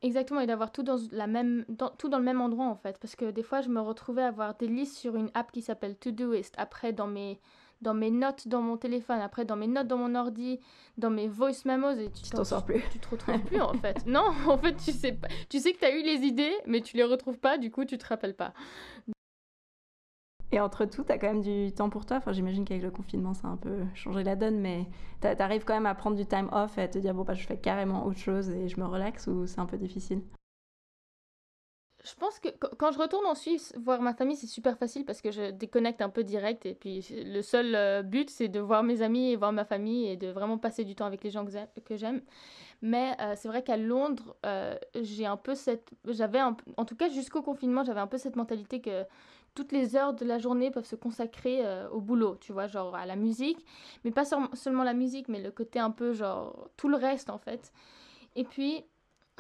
[0.01, 2.99] Exactement, et d'avoir tout dans, la même, dans, tout dans le même endroit en fait.
[3.01, 5.61] Parce que des fois, je me retrouvais à avoir des listes sur une app qui
[5.61, 6.55] s'appelle Todoist.
[6.57, 7.41] Après, dans mes,
[7.81, 10.61] dans mes notes dans mon téléphone, après, dans mes notes dans mon ordi,
[10.97, 11.99] dans mes voice memos.
[11.99, 12.83] Et tu t'en sors plus.
[12.91, 14.07] Tu te retrouves plus en fait.
[14.07, 16.81] Non, en fait, tu sais, pas, tu sais que tu as eu les idées, mais
[16.81, 18.53] tu les retrouves pas, du coup, tu te rappelles pas.
[20.51, 22.17] Et entre tout, tu as quand même du temps pour toi.
[22.17, 24.87] Enfin, j'imagine qu'avec le confinement, ça a un peu changé la donne, mais
[25.21, 27.35] tu arrives quand même à prendre du time off et à te dire, bon, bah,
[27.35, 30.23] je fais carrément autre chose et je me relaxe ou c'est un peu difficile?
[32.05, 35.21] Je pense que quand je retourne en Suisse voir ma famille, c'est super facile parce
[35.21, 36.65] que je déconnecte un peu direct.
[36.65, 40.09] Et puis le seul euh, but, c'est de voir mes amis et voir ma famille
[40.09, 42.23] et de vraiment passer du temps avec les gens que j'aime.
[42.83, 45.91] Mais euh, c'est vrai qu'à Londres, euh, j'ai un peu cette.
[46.07, 49.05] J'avais en tout cas jusqu'au confinement, j'avais un peu cette mentalité que
[49.57, 53.07] toutes les heures de la journée peuvent se consacrer au boulot, tu vois, genre à
[53.07, 53.59] la musique,
[54.05, 57.39] mais pas seulement la musique, mais le côté un peu genre tout le reste en
[57.39, 57.73] fait.
[58.37, 58.85] Et puis,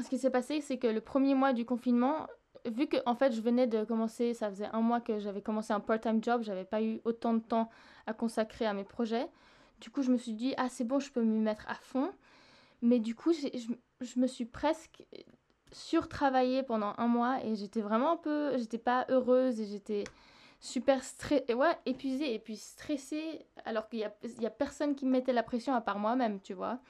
[0.02, 2.26] ce qui s'est passé, c'est que le premier mois du confinement,
[2.70, 5.72] vu que en fait je venais de commencer, ça faisait un mois que j'avais commencé
[5.72, 7.70] un part-time job, j'avais pas eu autant de temps
[8.06, 9.28] à consacrer à mes projets.
[9.80, 12.10] Du coup, je me suis dit, ah c'est bon, je peux m'y mettre à fond.
[12.82, 13.48] Mais du coup, je,
[14.00, 15.04] je me suis presque
[15.72, 20.04] surtravaillé pendant un mois et j'étais vraiment un peu, j'étais pas heureuse et j'étais
[20.60, 24.12] super stressée, ouais, épuisée et puis stressée alors qu'il y a,
[24.46, 26.80] a personne qui me mettait la pression à part moi-même, tu vois.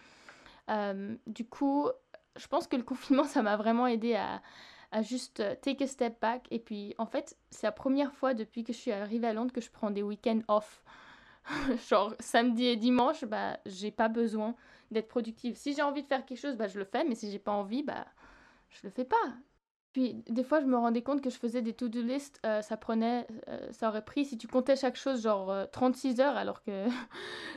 [0.71, 1.89] Euh, du coup,
[2.37, 4.41] je pense que le confinement, ça m'a vraiment aidé à,
[4.91, 6.47] à juste take a step back.
[6.51, 9.53] Et puis, en fait, c'est la première fois depuis que je suis arrivée à Londres
[9.53, 10.83] que je prends des week-ends off.
[11.89, 14.55] Genre, samedi et dimanche, bah, j'ai pas besoin
[14.91, 15.57] d'être productive.
[15.57, 17.53] Si j'ai envie de faire quelque chose, bah, je le fais, mais si j'ai pas
[17.53, 18.07] envie, bah,
[18.71, 19.17] je le fais pas.
[19.93, 22.77] Puis des fois, je me rendais compte que je faisais des to-do list, euh, ça
[22.77, 26.63] prenait, euh, ça aurait pris, si tu comptais chaque chose, genre 36 euh, heures, alors
[26.63, 26.87] que,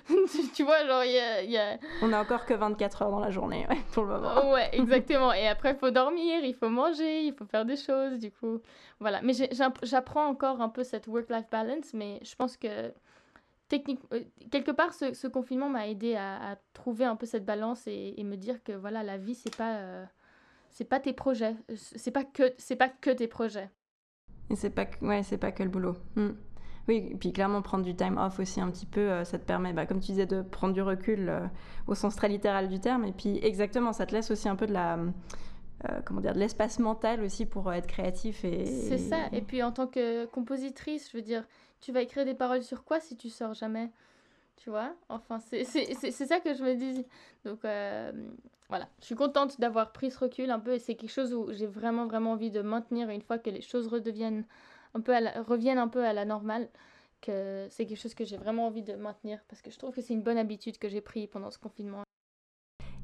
[0.56, 3.68] tu, vois, genre, il y a, On a encore que 24 heures dans la journée,
[3.70, 4.54] ouais, pour le moment.
[4.54, 5.34] ouais, exactement.
[5.34, 8.62] Et après, il faut dormir, il faut manger, il faut faire des choses, du coup,
[9.02, 9.22] voilà.
[9.22, 9.34] Mais
[9.82, 12.94] j'apprends encore un peu cette work-life balance, mais je pense que,
[13.68, 14.00] technique,
[14.52, 18.38] quelque part, ce, confinement m'a aidé à, trouver un peu cette balance et, et, me
[18.38, 20.08] dire que, voilà, la vie, c'est pas
[20.72, 23.70] c'est pas tes projets, c'est pas que c'est pas que tes projets.
[24.50, 25.96] Et c'est pas que, ouais, c'est pas que le boulot.
[26.16, 26.32] Hmm.
[26.88, 29.46] Oui, et puis clairement prendre du time off aussi un petit peu, euh, ça te
[29.46, 31.48] permet, bah, comme tu disais, de prendre du recul euh,
[31.88, 33.06] au sens très littéral du terme.
[33.06, 36.40] Et puis exactement, ça te laisse aussi un peu de la, euh, comment dire, de
[36.40, 38.66] l'espace mental aussi pour être créatif et.
[38.66, 39.28] C'est ça.
[39.32, 41.44] Et puis en tant que compositrice, je veux dire,
[41.80, 43.92] tu vas écrire des paroles sur quoi si tu sors jamais,
[44.64, 44.94] tu vois.
[45.10, 47.06] Enfin, c'est ça que je me dis.
[47.46, 47.60] Donc
[48.70, 51.52] voilà, je suis contente d'avoir pris ce recul un peu et c'est quelque chose où
[51.52, 54.46] j'ai vraiment vraiment envie de maintenir une fois que les choses redeviennent
[54.94, 55.14] un peu
[55.48, 56.70] reviennent un peu à la normale,
[57.22, 60.02] que c'est quelque chose que j'ai vraiment envie de maintenir parce que je trouve que
[60.02, 62.04] c'est une bonne habitude que j'ai pris pendant ce confinement.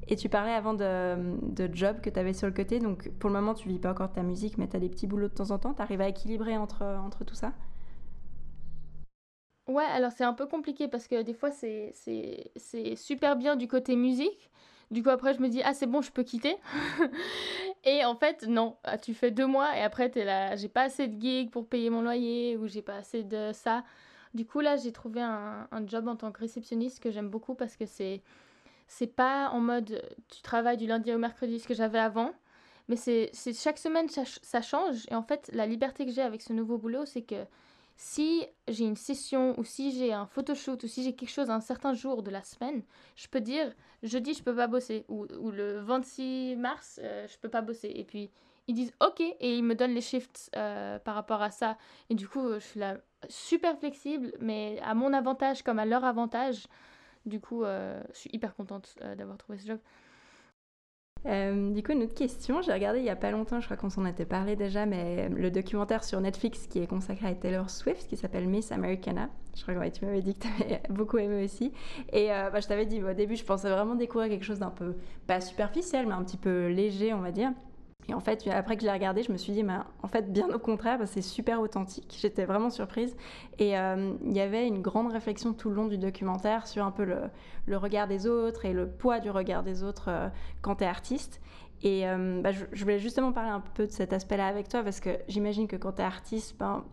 [0.06, 3.28] Et tu parlais avant de, de job que tu avais sur le côté, donc pour
[3.28, 5.34] le moment tu vis pas encore ta musique, mais tu as des petits boulots de
[5.34, 7.52] temps en temps, tu arrives à équilibrer entre, entre tout ça?
[9.68, 11.92] Ouais, alors c'est un peu compliqué parce que des fois c'est
[12.96, 14.50] super bien du côté musique,
[14.90, 16.56] du coup, après, je me dis, ah, c'est bon, je peux quitter.
[17.84, 18.76] et en fait, non.
[18.84, 21.68] Ah, tu fais deux mois et après, es là, j'ai pas assez de gigs pour
[21.68, 23.84] payer mon loyer ou j'ai pas assez de ça.
[24.34, 27.54] Du coup, là, j'ai trouvé un, un, job en tant que réceptionniste que j'aime beaucoup
[27.54, 28.22] parce que c'est
[28.88, 32.32] c'est pas en mode tu travailles du lundi au mercredi ce que j'avais avant,
[32.88, 35.06] mais c'est chaque semaine ça, change.
[35.10, 37.44] Et en fait, la liberté que j'ai avec ce nouveau boulot, c'est que
[38.00, 41.60] si j'ai une session ou si j'ai un photoshoot ou si j'ai quelque chose un
[41.60, 42.82] certain jour de la semaine,
[43.16, 47.48] je peux dire jeudi je peux pas bosser ou, le 26 mars euh, je peux
[47.48, 47.92] pas bosser.
[47.92, 48.30] Et puis
[48.68, 51.76] ils disent ok et ils me donnent les shifts euh, par rapport à ça.
[52.08, 56.04] Et du coup je suis là super flexible mais à mon avantage comme à leur
[56.04, 56.68] avantage.
[57.26, 59.80] Du coup euh, je suis hyper contente d'avoir trouvé ce job
[61.28, 63.76] Euh, du coup, une autre question, j'ai regardé il y a pas longtemps, je crois
[63.76, 67.68] qu'on s'en était parlé déjà, mais le documentaire sur Netflix qui est consacré à Taylor
[67.68, 69.28] Swift, qui s'appelle Miss Americana.
[69.54, 71.72] Je crois que tu m'avais dit que tu avais beaucoup aimé aussi.
[72.12, 74.70] Et euh, bah, je t'avais dit, au début, je pensais vraiment découvrir quelque chose d'un
[74.70, 74.94] peu,
[75.26, 77.50] pas superficiel, mais un petit peu léger, on va dire.
[78.08, 80.32] Et en fait, après que je l'ai regardé, je me suis dit, mais en fait,
[80.32, 82.16] bien au contraire, c'est super authentique.
[82.18, 83.14] J'étais vraiment surprise.
[83.58, 86.90] Et euh, il y avait une grande réflexion tout le long du documentaire sur un
[86.90, 90.28] peu le, regard des autres et le poids du regard des autres euh,
[90.62, 91.42] quand tu es artiste.
[91.82, 95.00] Et euh, bah, je, voulais justement parler un peu de cet aspect-là avec toi parce
[95.00, 96.84] que j'imagine que quand tu es artiste, ben,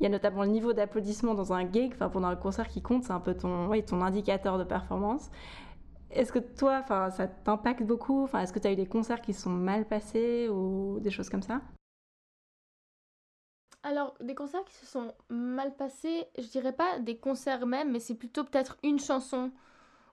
[0.00, 2.80] il y a notamment le niveau d'applaudissement dans un gig, enfin pendant un concert qui
[2.80, 5.30] compte, c'est un peu ton, ton indicateur de performance.
[6.12, 8.28] Est-ce que toi, ça t'impacte beaucoup?
[8.36, 11.42] Est-ce que tu as eu des concerts qui sont mal passés ou des choses comme
[11.42, 11.62] ça?
[13.82, 17.98] Alors, des concerts qui se sont mal passés, je dirais pas des concerts même, mais
[17.98, 19.50] c'est plutôt peut-être une chanson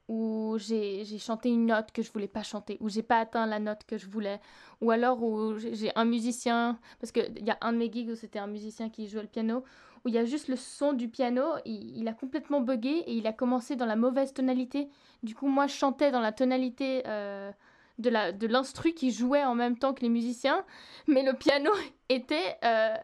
[0.07, 3.59] où j'ai chanté une note que je voulais pas chanter, où j'ai pas atteint la
[3.59, 4.41] note que je voulais,
[4.81, 8.15] ou alors où j'ai un musicien, parce qu'il y a un de mes gigs où
[8.15, 9.63] c'était un musicien qui jouait le piano,
[10.03, 13.27] où il y a juste le son du piano, il, a complètement bugué et il
[13.27, 14.89] a commencé dans la mauvaise tonalité.
[15.23, 17.51] Du coup, moi, je chantais dans la tonalité euh,
[17.97, 20.65] de l'instru qui jouait en même temps que les musiciens,
[21.07, 21.71] mais le piano
[22.09, 22.95] était, euh,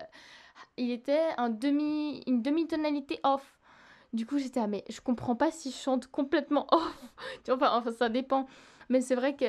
[0.77, 3.60] il était un demi, une demi-tonalité off.
[4.13, 7.12] Du coup, j'étais, ah, mais je comprends pas si je chante complètement off.
[7.49, 8.47] enfin, ça dépend.
[8.89, 9.45] Mais c'est vrai que,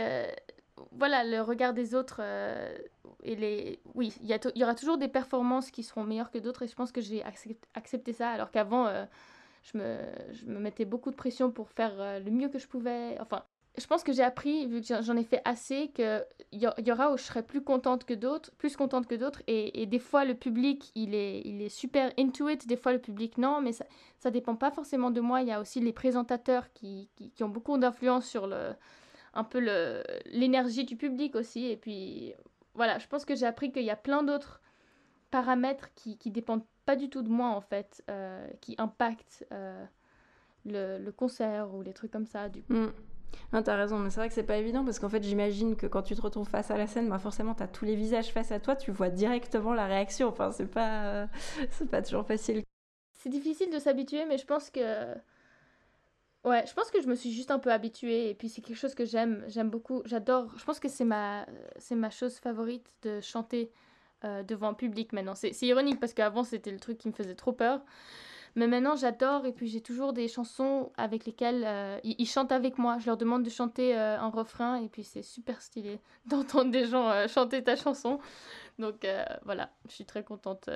[0.92, 2.76] voilà, le regard des autres, euh,
[3.22, 3.80] et les...
[3.94, 6.74] oui, il y, y, aura toujours des performances qui seront meilleures que d'autres, et je
[6.74, 7.22] pense que j'ai
[7.74, 9.04] accepté ça, alors qu'avant, euh,
[9.62, 9.98] je, me,
[10.32, 13.16] je me mettais beaucoup de pression pour faire euh, le mieux que je pouvais.
[13.20, 13.44] Enfin,
[13.78, 17.12] je pense que j'ai appris, vu que j'en ai fait assez, qu'il y, y aura
[17.12, 19.42] où je serai plus contente que d'autres, plus contente que d'autres.
[19.46, 22.66] Et, des fois, le public, il est, il est super into it.
[22.66, 23.60] Des fois, le public, non.
[23.60, 23.84] Mais ça
[24.24, 25.42] ne dépend pas forcément de moi.
[25.42, 28.72] Il y a aussi les présentateurs qui, qui ont beaucoup d'influence sur le,
[29.36, 29.58] un peu
[30.26, 31.66] l'énergie du public aussi.
[31.66, 32.34] Et puis,
[32.74, 34.60] voilà, je pense que j'ai appris qu'il y a plein d'autres
[35.30, 39.84] paramètres qui, qui dépendent pas du tout de moi, en fait, euh, qui impactent euh,
[40.64, 42.48] le, le, concert ou les trucs comme ça.
[42.48, 42.72] Du coup.
[42.72, 42.92] Mm.
[43.64, 46.02] T'as raison, mais c'est vrai que c'est pas évident parce qu'en fait, j'imagine que quand
[46.02, 48.60] tu te retrouves face à la scène, bah forcément, t'as tous les visages face à
[48.60, 50.28] toi, tu vois directement la réaction.
[50.28, 51.28] Enfin, c'est pas,
[51.70, 52.62] c'est pas toujours facile.
[53.12, 55.14] C'est difficile de s'habituer, mais je pense que.
[56.46, 58.76] Ouais, je pense que je me suis juste un peu habituée et puis c'est quelque
[58.76, 60.48] chose que j'aime, j'aime beaucoup, j'adore.
[60.56, 61.44] Je pense que c'est ma,
[61.76, 63.72] c'est ma chose favorite de chanter
[64.24, 65.34] euh, devant le public maintenant.
[65.34, 67.80] C'est ironique parce qu'avant c'était le truc qui me faisait trop peur.
[68.54, 72.78] Mais maintenant, j'adore et puis j'ai toujours des chansons avec lesquelles euh, ils, chantent avec
[72.78, 72.98] moi.
[73.00, 76.86] Je leur demande de chanter euh, un refrain et puis c'est super stylé d'entendre des
[76.86, 78.20] gens chanter ta chanson.
[78.78, 79.04] Donc
[79.44, 80.70] voilà, je suis très contente.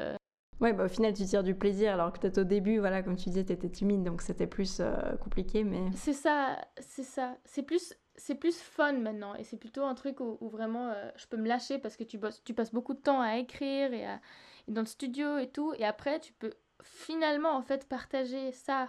[0.61, 3.17] Ouais, bah, au final, tu tires du plaisir, alors que peut-être au début, voilà, comme
[3.17, 4.83] tu disais, tu étais timide, donc c'était plus
[5.23, 5.91] compliqué, mais...
[5.95, 7.37] C'est ça, c'est ça.
[7.47, 11.39] C'est plus, c'est plus fun maintenant, et c'est plutôt un truc où, vraiment je peux
[11.39, 14.07] me lâcher, parce que tu, bosses, tu passes beaucoup de temps à écrire, et,
[14.69, 18.89] dans le studio et tout, et après, tu peux finalement, en fait, partager ça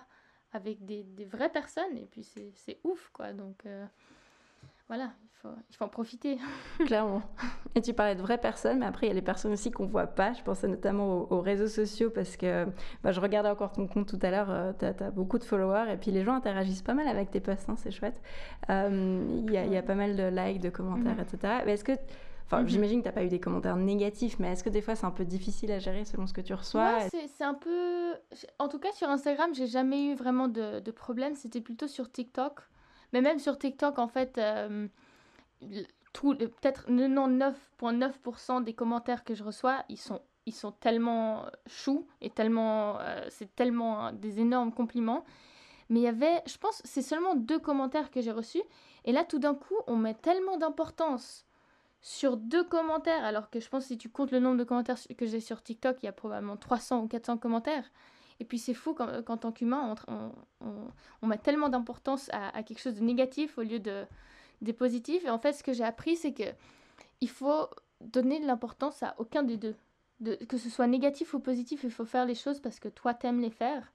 [0.54, 3.34] avec des, vraies personnes, et puis c'est ouf, quoi.
[3.34, 3.86] Donc, euh,
[4.88, 6.38] voilà, il faut, il faut en profiter.
[6.86, 7.22] Clairement.
[7.76, 9.86] Et tu parlais de vraies personnes, mais après, il y a les personnes aussi qu'on
[9.86, 10.34] voit pas.
[10.34, 12.66] Je pensais notamment aux, réseaux sociaux, parce que
[13.04, 15.92] bah, je regardais encore ton compte tout à l'heure, euh, tu as, beaucoup de followers,
[15.92, 18.22] et puis les gens interagissent pas mal avec tes posts, hein, c'est chouette.
[18.70, 21.36] Euh, il y, a, y, a pas mal de likes, de commentaires, mm-hmm.
[21.36, 21.54] etc.
[21.66, 21.94] Mais est-ce que
[22.52, 22.68] Enfin, mhm.
[22.68, 25.06] j'imagine que tu n'as pas eu des commentaires négatifs, mais est-ce que des fois c'est
[25.06, 27.00] un peu difficile à gérer selon ce que tu reçois?
[27.10, 28.14] C'est un peu.
[28.60, 31.34] En tout cas, sur Instagram, j'ai jamais eu vraiment de, de problème.
[31.36, 32.60] C'était plutôt sur TikTok.
[33.14, 34.88] Mais même sur TikTok, en fait, euh,
[36.14, 43.00] peut-être 99,9% des commentaires que je reçois, ils sont, ils sont tellement choux et tellement.
[43.00, 45.24] Euh, c'est tellement des énormes compliments.
[45.90, 48.64] Mais il y avait, je pense, c'est seulement deux commentaires que j'ai reçus.
[49.04, 51.46] Et là, tout d'un coup, on met tellement d'importance
[52.02, 55.26] sur deux commentaires, alors que je pense si tu comptes le nombre de commentaires que
[55.26, 57.92] j'ai sur TikTok, il y a probablement 300 ou 400 commentaires.
[58.40, 59.94] Et puis c'est fou qu'en tant qu'humain,
[61.22, 64.04] on, met tellement d'importance à, quelque chose de négatif au lieu de
[64.62, 65.26] des positifs.
[65.26, 66.44] Et en fait, ce que j'ai appris, c'est que
[67.22, 67.68] il faut
[68.00, 69.76] donner de l'importance à aucun des deux.
[70.20, 73.14] De, que ce soit négatif ou positif, il faut faire les choses parce que toi,
[73.14, 73.92] t'aimes les faire.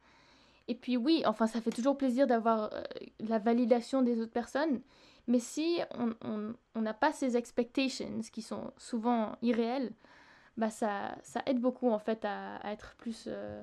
[0.69, 2.83] Et puis oui, enfin, ça fait toujours plaisir d'avoir euh,
[3.21, 4.81] la validation des autres personnes.
[5.29, 5.81] Mais si
[6.23, 9.93] on n'a pas ces expectations qui sont souvent irréelles,
[10.57, 13.63] bah ça, ça aide beaucoup en fait à, être plus euh,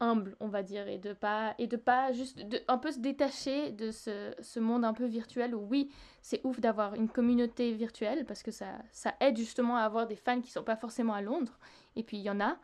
[0.00, 3.72] humble, on va dire, et de pas, et de pas juste un peu se détacher
[3.72, 5.90] de ce, ce monde un peu virtuel où oui,
[6.22, 10.16] c'est ouf d'avoir une communauté virtuelle parce que ça, ça aide justement à avoir des
[10.16, 11.58] fans qui sont pas forcément à Londres,
[11.96, 12.56] et puis il y en a,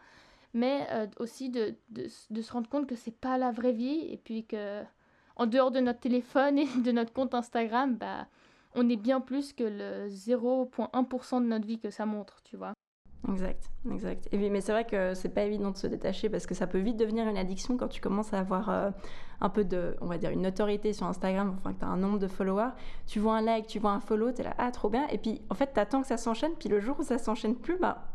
[0.53, 4.07] mais euh, aussi de, de, de, se rendre compte que c'est pas la vraie vie,
[4.11, 4.83] et puis que
[5.37, 8.27] en dehors de notre téléphone et de notre compte Instagram, bah,
[8.75, 12.75] on est bien plus que le 0,1% de notre vie que ça montre, tu vois.
[13.29, 14.29] Exact, exact.
[14.33, 16.97] Mais c'est vrai que c'est pas évident de se détacher parce que ça peut vite
[16.97, 18.91] devenir une addiction quand tu commences à avoir euh,
[19.41, 21.97] un peu de, on va dire, une notoriété sur Instagram, enfin que tu as un
[21.97, 22.73] nombre de followers.
[23.07, 25.07] Tu vois un like, tu vois un follow, tu es là, ah, trop bien.
[25.09, 27.57] Et puis en fait, tu attends que ça s'enchaîne, puis le jour où ça s'enchaîne
[27.57, 28.09] plus, bah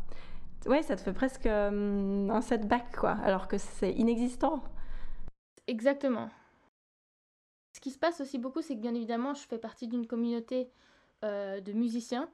[0.66, 4.62] ouais, ça te fait presque euh, un setback, quoi, alors que c'est inexistant.
[5.66, 6.30] Exactement.
[7.74, 10.70] Ce qui se passe aussi beaucoup, c'est que bien évidemment, je fais partie d'une communauté
[11.24, 12.28] euh, de musiciens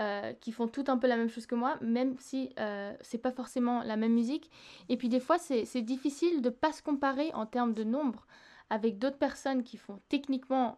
[0.00, 3.18] euh, qui font tout un peu la même chose que moi, même si euh, c'est
[3.18, 4.50] pas forcément la même musique.
[4.90, 8.26] Et puis des fois, c'est difficile de pas se comparer en termes de nombre
[8.68, 10.76] avec d'autres personnes qui font techniquement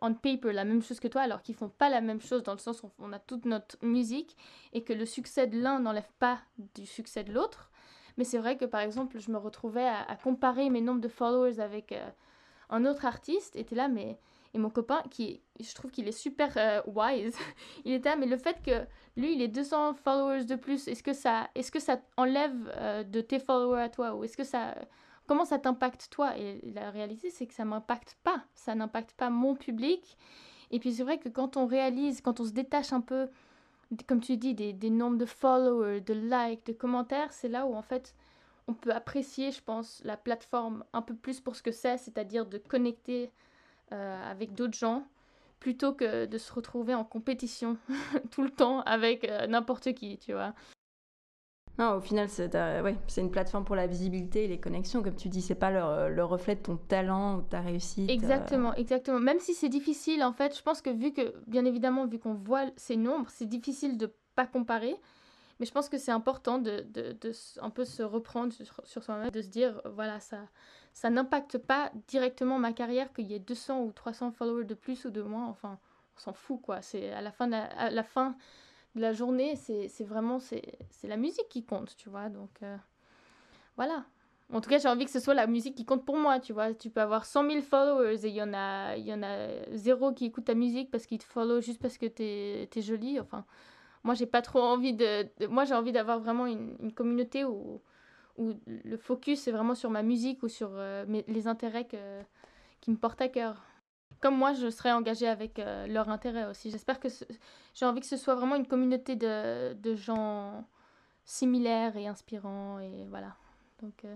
[0.00, 2.52] on paper la même chose que toi, alors qu'ils font pas la même chose dans
[2.52, 4.36] le sens où on a toute notre musique
[4.72, 6.40] et que le succès de l'un n'enlève pas
[6.74, 7.70] du succès de l'autre.
[8.16, 11.60] Mais c'est vrai que par exemple, je me retrouvais à, comparer mes nombres de followers
[11.60, 12.08] avec euh,
[12.70, 14.18] un autre artiste, et là, mais
[14.54, 17.36] et mon copain, qui, je trouve qu'il est super euh, wise,
[17.84, 18.84] il était mais le fait que
[19.16, 23.02] lui, il ait 200 followers de plus, est-ce que ça, est-ce que ça enlève euh,
[23.02, 24.14] de tes followers à toi?
[24.14, 24.74] Ou est-ce que ça.
[25.26, 26.36] Comment ça t'impacte toi?
[26.36, 28.44] Et la réalité, c'est que ça m'impacte pas.
[28.54, 30.18] Ça n'impacte pas mon public.
[30.70, 33.28] Et puis c'est vrai que quand on réalise, quand on se détache un peu,
[34.06, 37.74] comme tu dis, des, des nombres de followers, de likes, de commentaires, c'est là où
[37.74, 38.14] en fait
[38.68, 42.46] on peut apprécier, je pense, la plateforme un peu plus pour ce que c'est, c'est-à-dire
[42.46, 43.30] de connecter
[43.92, 45.04] euh, avec d'autres gens
[45.60, 47.76] plutôt que de se retrouver en compétition
[48.32, 50.54] tout le temps avec euh, n'importe qui, tu vois.
[51.78, 55.02] Non, au final, c'est ouais, une plateforme pour la visibilité et les connexions.
[55.02, 58.10] Comme tu dis, c'est pas le, le, reflet de ton talent ou de ta réussite.
[58.10, 58.12] Euh.
[58.12, 59.18] Exactement, exactement.
[59.18, 62.34] Même si c'est difficile, en fait, je pense que vu que, bien évidemment, vu qu'on
[62.34, 64.96] voit ces nombres, c'est difficile de pas comparer.
[65.60, 69.02] Mais je pense que c'est important de, de, de, un peu se reprendre sur, sur
[69.02, 70.38] soi-même, de se dire, voilà, ça,
[70.92, 75.04] ça n'impacte pas directement ma carrière qu'il y ait 200 ou 300 followers de plus
[75.04, 75.46] ou de moins.
[75.48, 75.78] Enfin,
[76.16, 76.82] on s'en fout, quoi.
[76.82, 78.36] C'est à la fin de la, fin
[78.94, 80.62] de la journée, c'est vraiment c'est
[81.04, 82.28] la musique qui compte, tu vois.
[82.28, 82.76] Donc, euh,
[83.76, 84.04] voilà.
[84.52, 86.52] En tout cas, j'ai envie que ce soit la musique qui compte pour moi, tu
[86.52, 86.74] vois.
[86.74, 90.12] Tu peux avoir 100 000 followers et il y, en a, y en a zéro
[90.12, 93.18] qui écoute ta musique parce qu'il te follow juste parce que t'es es jolie.
[93.18, 93.46] Enfin,
[94.04, 95.26] moi, j'ai pas trop envie de...
[95.48, 97.80] Moi, j'ai envie d'avoir vraiment une, une communauté où
[98.36, 101.86] où le focus est vraiment sur ma musique ou sur euh, les intérêts
[102.80, 103.62] qui me portent à cœur.
[104.20, 106.70] Comme moi, je serais engagée avec euh, leur intérêt aussi.
[106.70, 107.08] J'espère que
[107.74, 110.64] j'ai envie que ce soit vraiment une communauté de, gens
[111.24, 113.36] similaires et inspirants et voilà.
[113.80, 114.14] Donc, euh,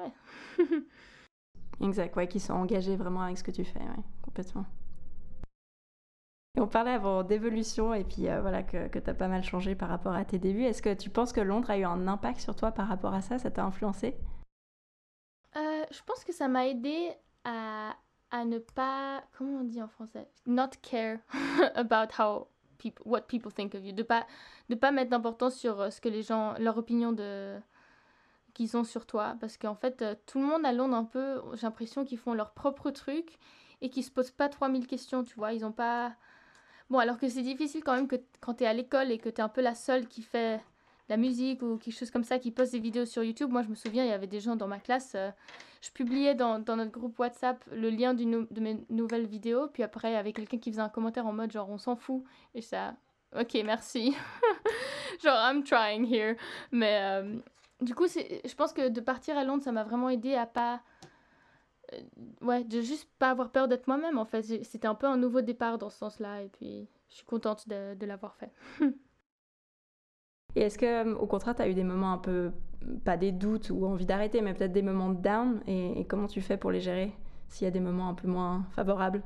[0.00, 0.12] ouais.
[1.80, 3.80] exact, ouais, qui sont engagés vraiment avec ce que tu fais,
[4.22, 4.66] complètement.
[6.58, 9.74] On parlait avant d'évolution et puis euh, voilà que, que tu as pas mal changé
[9.74, 10.64] par rapport à tes débuts.
[10.64, 13.22] Est-ce que tu penses que Londres a eu un impact sur toi par rapport à
[13.22, 13.38] ça?
[13.38, 14.14] Ça t'a influencé?
[15.56, 17.10] Euh, Je pense que ça m'a aidé
[17.44, 17.96] à,
[18.30, 20.28] à ne pas, comment on dit en français?
[20.46, 21.20] Not care
[21.74, 23.92] about how people, what people think of you.
[23.92, 24.26] De pas,
[24.68, 27.58] de pas mettre d'importance sur euh, ce que les gens, leur opinion de
[28.52, 29.36] qu'ils ont sur toi.
[29.40, 32.52] Parce qu'en fait, tout le monde à Londres, un peu, j'ai l'impression qu'ils font leur
[32.52, 33.38] propre truc
[33.80, 35.54] et qu'ils se posent pas 3000 questions, tu vois.
[35.54, 36.14] Ils ont pas
[36.92, 39.30] Bon, alors que c'est difficile quand même que quand tu es à l'école et que
[39.30, 40.60] tu es un peu la seule qui fait
[41.08, 43.50] la musique ou quelque chose comme ça, qui poste des vidéos sur YouTube.
[43.50, 45.14] Moi, je me souviens, il y avait des gens dans ma classe.
[45.14, 45.30] Euh,
[45.80, 49.68] je publiais dans, notre groupe WhatsApp le lien de mes nouvelles vidéos.
[49.68, 51.96] Puis après, il y avait quelqu'un qui faisait un commentaire en mode genre, on s'en
[51.96, 52.24] fout.
[52.54, 52.94] Et ça,
[53.34, 54.14] ok, merci.
[55.24, 56.36] genre, I'm trying here.
[56.72, 57.36] Mais euh,
[57.80, 60.82] du coup, je pense que de partir à Londres, ça m'a vraiment aidé à pas
[62.40, 64.42] ouais, de juste pas avoir peur d'être moi-même en fait.
[64.42, 67.94] C'était un peu un nouveau départ dans ce sens-là et puis je suis contente de,
[67.94, 68.50] de l'avoir fait.
[70.56, 72.52] et est-ce que au contraire, tu as eu des moments un peu,
[73.04, 76.56] pas des doutes ou envie d'arrêter, mais peut-être des moments down et, comment tu fais
[76.56, 77.12] pour les gérer
[77.48, 79.22] s'il y a des moments un peu moins favorables?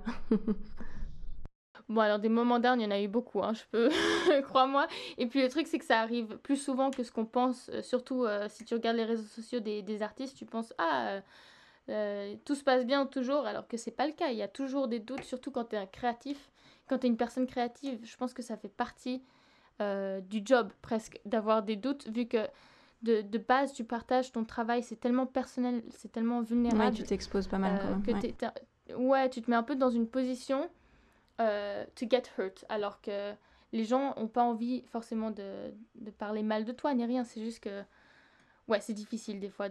[1.89, 3.91] Bon, alors des moments down, il y en a eu beaucoup, hein, je peux,
[4.43, 4.89] crois-moi.
[5.19, 7.81] Et puis le truc, c'est que ça arrive plus souvent que ce qu'on pense, euh,
[7.81, 11.21] surtout euh, si tu regardes les réseaux sociaux des, des artistes, tu penses, ah,
[11.89, 14.29] euh, tout se passe bien toujours, alors que c'est pas le cas.
[14.29, 16.51] Il y a toujours des doutes, surtout quand tu es un créatif.
[16.89, 19.23] Quand tu es une personne créative, je pense que ça fait partie
[19.81, 22.47] euh, du job presque d'avoir des doutes, vu que
[23.03, 26.83] de, de, base, tu partages ton travail, c'est tellement personnel, c'est tellement vulnérable.
[26.83, 28.03] Ouais, tu t'exposes pas mal euh, quand même.
[28.03, 29.31] Que ouais.
[29.31, 30.69] tu te mets un peu dans une position
[31.39, 33.35] to get hurt, alors que
[33.73, 37.43] les gens ont pas envie forcément de, de parler mal de toi ni rien, c'est
[37.43, 37.83] juste que
[38.69, 39.69] ouais, c'est difficile des fois.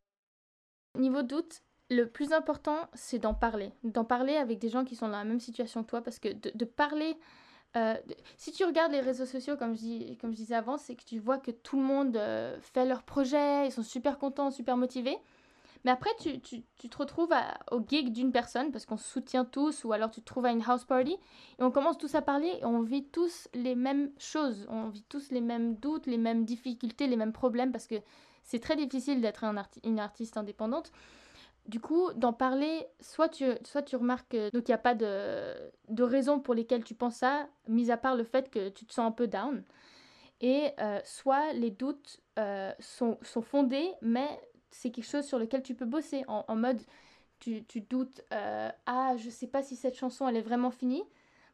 [0.98, 3.72] Niveau doute, le plus important, c'est d'en parler.
[3.84, 6.30] D'en parler avec des gens qui sont dans la même situation que toi, parce que
[6.30, 7.18] de, parler...
[7.76, 7.96] Euh,
[8.38, 11.20] si tu regardes les réseaux sociaux, comme je, comme je disais avant, c'est que tu
[11.20, 15.18] vois que tout le monde euh, fait leur projet, ils sont super contents, super motivés.
[15.84, 17.32] Mais après, tu te retrouves
[17.70, 20.52] au gig d'une personne parce qu'on se soutient tous, ou alors tu te trouves à
[20.52, 21.12] une house party
[21.60, 24.66] et on commence tous à parler et on vit tous les mêmes choses.
[24.70, 27.96] On vit tous les mêmes doutes, les mêmes difficultés, les mêmes problèmes parce que
[28.44, 30.92] c'est très difficile d'être un une artiste indépendante.
[31.68, 35.54] Du coup, d'en parler, soit tu, soit tu remarques qu'il n'y a pas de,
[35.90, 38.94] de raison pour lesquelles tu penses ça, mis à part le fait que tu te
[38.94, 39.64] sens un peu down.
[40.42, 44.28] Et euh, soit les doutes euh, sont, sont, fondés, mais
[44.70, 46.24] c'est quelque chose sur lequel tu peux bosser.
[46.28, 46.82] En, mode,
[47.40, 51.04] tu, tu doutes, euh, ah, je sais pas si cette chanson, elle est vraiment finie.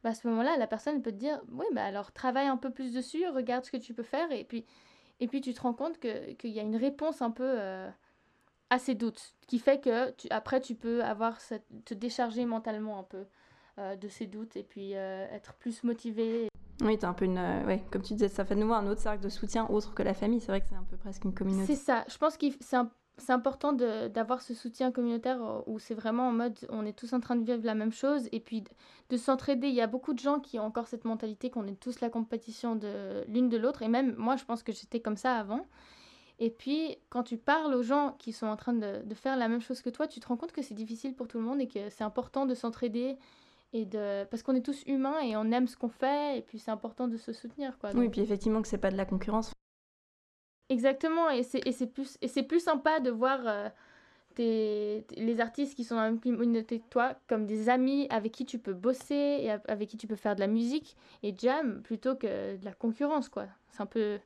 [0.03, 2.71] Bah, à ce moment-là, la personne peut te dire, oui, bah alors travaille un peu
[2.71, 4.29] plus dessus, regarde ce que tu peux faire.
[4.31, 4.65] Et puis,
[5.21, 7.55] et puis tu te rends compte qu'il y a une réponse un peu
[8.71, 12.97] à ces doutes, qui fait que tu, après tu peux avoir cette, te décharger mentalement
[12.97, 13.25] un peu
[13.77, 16.47] euh, de ces doutes et puis euh, être plus motivé.
[16.81, 18.87] Oui, as un peu une, euh, ouais, comme tu disais, ça fait de nouveau un
[18.87, 20.39] autre cercle de soutien autre que la famille.
[20.39, 21.75] C'est vrai que c'est un peu presque une communauté.
[21.75, 22.05] C'est ça.
[22.07, 22.45] Je pense que
[23.17, 27.19] c'est important d'avoir ce soutien communautaire où c'est vraiment en mode on est tous en
[27.19, 28.63] train de vivre la même chose et puis
[29.09, 29.67] de, s'entraider.
[29.67, 32.09] Il y a beaucoup de gens qui ont encore cette mentalité qu'on est tous la
[32.09, 35.67] compétition de l'une de l'autre et même moi je pense que j'étais comme ça avant.
[36.41, 39.47] Et puis, quand tu parles aux gens qui sont en train de, de faire la
[39.47, 41.61] même chose que toi, tu te rends compte que c'est difficile pour tout le monde
[41.61, 43.15] et que c'est important de s'entraider.
[43.73, 44.25] Et de...
[44.25, 47.07] Parce qu'on est tous humains et on aime ce qu'on fait, et puis c'est important
[47.07, 47.77] de se soutenir.
[47.77, 47.91] Quoi.
[47.93, 49.53] Oui, et puis effectivement que c'est pas de la concurrence.
[50.69, 52.17] Exactement, et c'est plus,
[52.47, 53.69] plus sympa de voir euh,
[54.33, 58.31] tes, les artistes qui sont dans la même communauté que toi comme des amis avec
[58.31, 61.81] qui tu peux bosser et avec qui tu peux faire de la musique et jam
[61.83, 63.29] plutôt que de la concurrence.
[63.29, 63.47] quoi.
[63.69, 64.19] C'est un peu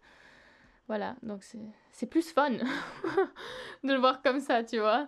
[0.88, 1.44] voilà, donc
[1.92, 2.52] c'est plus fun
[3.84, 5.08] de le voir comme ça, tu vois.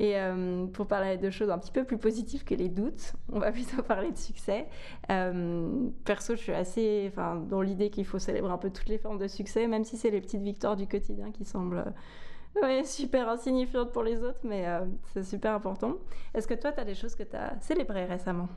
[0.00, 3.38] Et euh, pour parler de choses un petit peu plus positives que les doutes, on
[3.38, 4.68] va plutôt parler de succès.
[5.10, 8.98] Euh, perso, je suis assez enfin, dans l'idée qu'il faut célébrer un peu toutes les
[8.98, 11.84] formes de succès, même si c'est les petites victoires du quotidien qui semblent
[12.62, 15.94] ouais, super insignifiantes pour les autres, mais euh, c'est super important.
[16.34, 18.48] Est-ce que toi, tu as des choses que tu as célébrées récemment?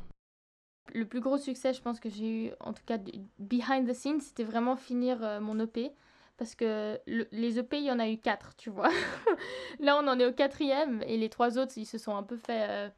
[0.94, 2.98] Le plus gros succès, je pense que j'ai eu, en tout cas
[3.40, 5.92] behind the scenes, c'était vraiment finir euh, mon EP.
[6.38, 8.90] Parce que les EP, il y en a eu quatre, tu vois.
[9.80, 12.38] Là, on en est au quatrième et les trois autres, ils se sont un peu
[12.38, 12.68] fait.
[12.70, 12.90] Euh,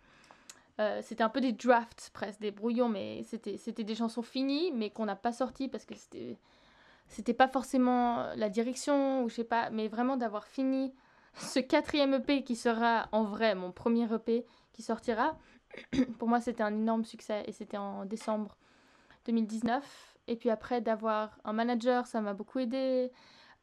[0.82, 4.90] euh, c'était un peu des drafts presque, des brouillons, mais c'était des chansons finies, mais
[4.90, 6.38] qu'on n'a pas sorties parce que c'était
[7.08, 10.94] c'était pas forcément la direction ou je sais pas, mais vraiment d'avoir fini
[11.36, 15.38] ce quatrième EP qui sera en vrai mon premier EP qui sortira.
[16.17, 18.57] pour moi, c'était un énorme succès et c'était en décembre
[19.26, 20.17] 2019.
[20.28, 23.11] Et puis après, d'avoir un manager, ça m'a beaucoup aidé.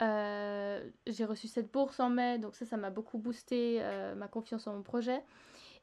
[0.03, 4.29] Euh, j'ai reçu cette bourse en mai, donc ça, ça m'a beaucoup boosté euh, ma
[4.29, 5.23] confiance en mon projet.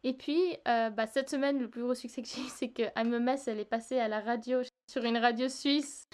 [0.04, 3.14] Et puis, euh, bah, cette semaine, le plus gros succès que j'ai c'est que I'm
[3.48, 6.10] elle est passée à la radio, sur une radio suisse,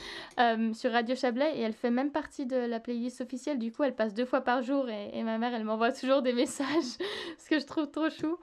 [0.74, 3.58] sur Radio Chablais, et elle fait même partie de la playlist officielle.
[3.58, 6.22] Du coup, elle passe deux fois par jour, et, et ma mère, elle m'envoie toujours
[6.22, 6.98] des messages,
[7.40, 8.38] ce que je trouve trop chou.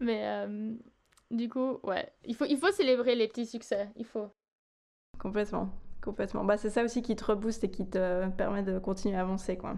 [0.00, 0.46] Mais
[1.32, 4.28] du coup, ouais, il faut, il faut célébrer les petits succès, il faut.
[5.18, 5.70] Complètement,
[6.02, 6.44] complètement.
[6.44, 9.56] Bah, c'est ça aussi qui te rebooste et qui te permet de continuer à avancer,
[9.56, 9.76] quoi.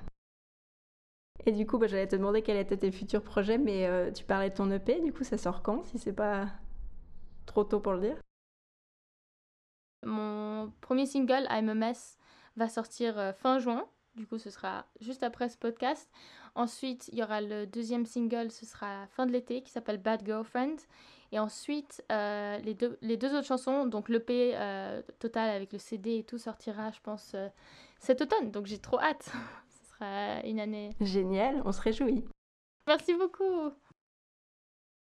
[1.47, 4.25] Et du coup, bah, j'allais te demander quels étaient tes futurs projets, mais euh, tu
[4.25, 6.49] parlais de ton EP, du coup, ça sort quand, si c'est pas
[7.47, 8.17] trop tôt pour le dire?
[10.05, 12.19] Mon premier single, I'm a Mess,
[12.57, 13.87] va sortir euh, fin juin.
[14.17, 16.09] Du coup, ce sera juste après ce podcast.
[16.55, 20.25] Ensuite, il y aura le deuxième single, ce sera fin de l'été, qui s'appelle Bad
[20.25, 20.77] Girlfriend.
[21.35, 25.81] Et ensuite, euh, les, deux, les deux autres chansons, donc l'EP euh, total avec le
[25.81, 27.49] CD et tout, sortira, je pense, euh,
[27.99, 28.53] cet automne.
[28.53, 29.33] Donc j'ai trop hâte.
[29.69, 30.91] Ce sera une année.
[31.01, 32.25] Génial, on se réjouit.
[32.87, 33.73] Merci beaucoup.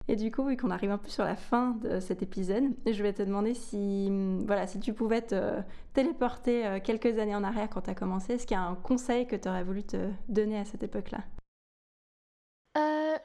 [0.09, 3.01] Et du coup, vu qu'on arrive un peu sur la fin de cet épisode, je
[3.01, 4.09] vais te demander si,
[4.45, 5.61] voilà, si tu pouvais te
[5.93, 9.25] téléporter quelques années en arrière quand tu as commencé, est-ce qu'il y a un conseil
[9.25, 11.19] que tu aurais voulu te donner à cette époque-là?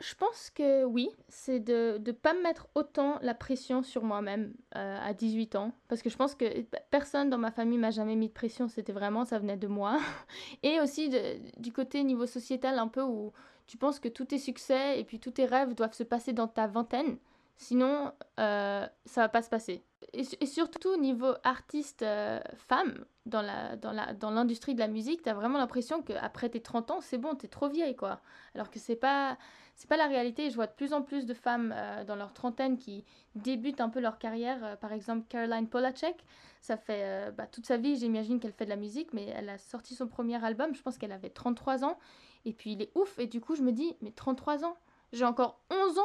[0.00, 4.98] Je pense que oui, c'est de ne pas mettre autant la pression sur moi-même euh,
[5.02, 5.72] à 18 ans.
[5.88, 6.44] Parce que je pense que
[6.90, 9.98] personne dans ma famille m'a jamais mis de pression, c'était vraiment, ça venait de moi.
[10.62, 11.10] Et aussi
[11.56, 13.32] du côté niveau sociétal, un peu où
[13.66, 16.48] tu penses que tous tes succès et puis tous tes rêves doivent se passer dans
[16.48, 17.16] ta vingtaine.
[17.56, 19.82] Sinon, euh, ça va pas se passer.
[20.12, 24.88] Et, surtout au niveau artiste euh, femme, dans la dans la dans l'industrie de la
[24.88, 27.96] musique, tu as vraiment l'impression qu'après tes 30 ans, c'est bon, tu es trop vieille
[27.96, 28.20] quoi.
[28.54, 29.38] Alors que c'est pas
[29.76, 30.50] c'est pas la réalité.
[30.50, 33.88] Je vois de plus en plus de femmes euh, dans leur trentaine qui débutent un
[33.88, 34.64] peu leur carrière.
[34.64, 36.24] Euh, par exemple, Caroline Polacek,
[36.60, 39.48] ça fait euh, bah, toute sa vie, j'imagine qu'elle fait de la musique, mais elle
[39.48, 41.98] a sorti son premier album, je pense qu'elle avait 33 ans.
[42.44, 44.76] Et puis il est ouf, et du coup je me dis, mais 33 ans,
[45.12, 46.02] j'ai encore 11 ans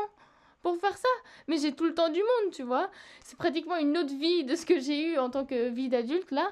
[0.62, 1.08] pour faire ça.
[1.48, 2.90] Mais j'ai tout le temps du monde, tu vois.
[3.24, 6.32] C'est pratiquement une autre vie de ce que j'ai eu en tant que vie d'adulte
[6.32, 6.48] là.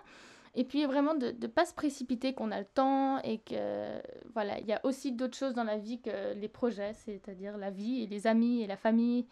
[0.55, 4.01] Et puis vraiment de ne pas se précipiter, qu'on a le temps et que
[4.33, 7.69] voilà, il y a aussi d'autres choses dans la vie que les projets, c'est-à-dire la
[7.69, 9.27] vie et les amis et la famille.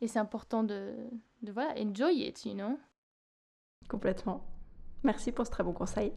[0.00, 0.94] Et c'est important de,
[1.42, 2.78] de voilà, enjoy it, you know.
[3.88, 4.44] Complètement.
[5.02, 6.12] Merci pour ce très bon conseil.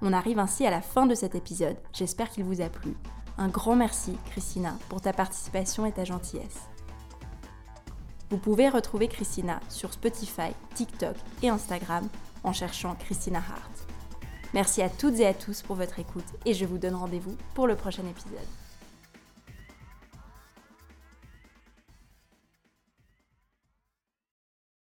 [0.00, 1.76] On arrive ainsi à la fin de cet épisode.
[1.92, 2.94] J'espère qu'il vous a plu.
[3.38, 6.68] Un grand merci, Christina, pour ta participation et ta gentillesse.
[8.30, 12.08] Vous pouvez retrouver Christina sur Spotify, TikTok et Instagram
[12.44, 13.86] en cherchant Christina Hart.
[14.54, 17.66] Merci à toutes et à tous pour votre écoute et je vous donne rendez-vous pour
[17.66, 18.61] le prochain épisode.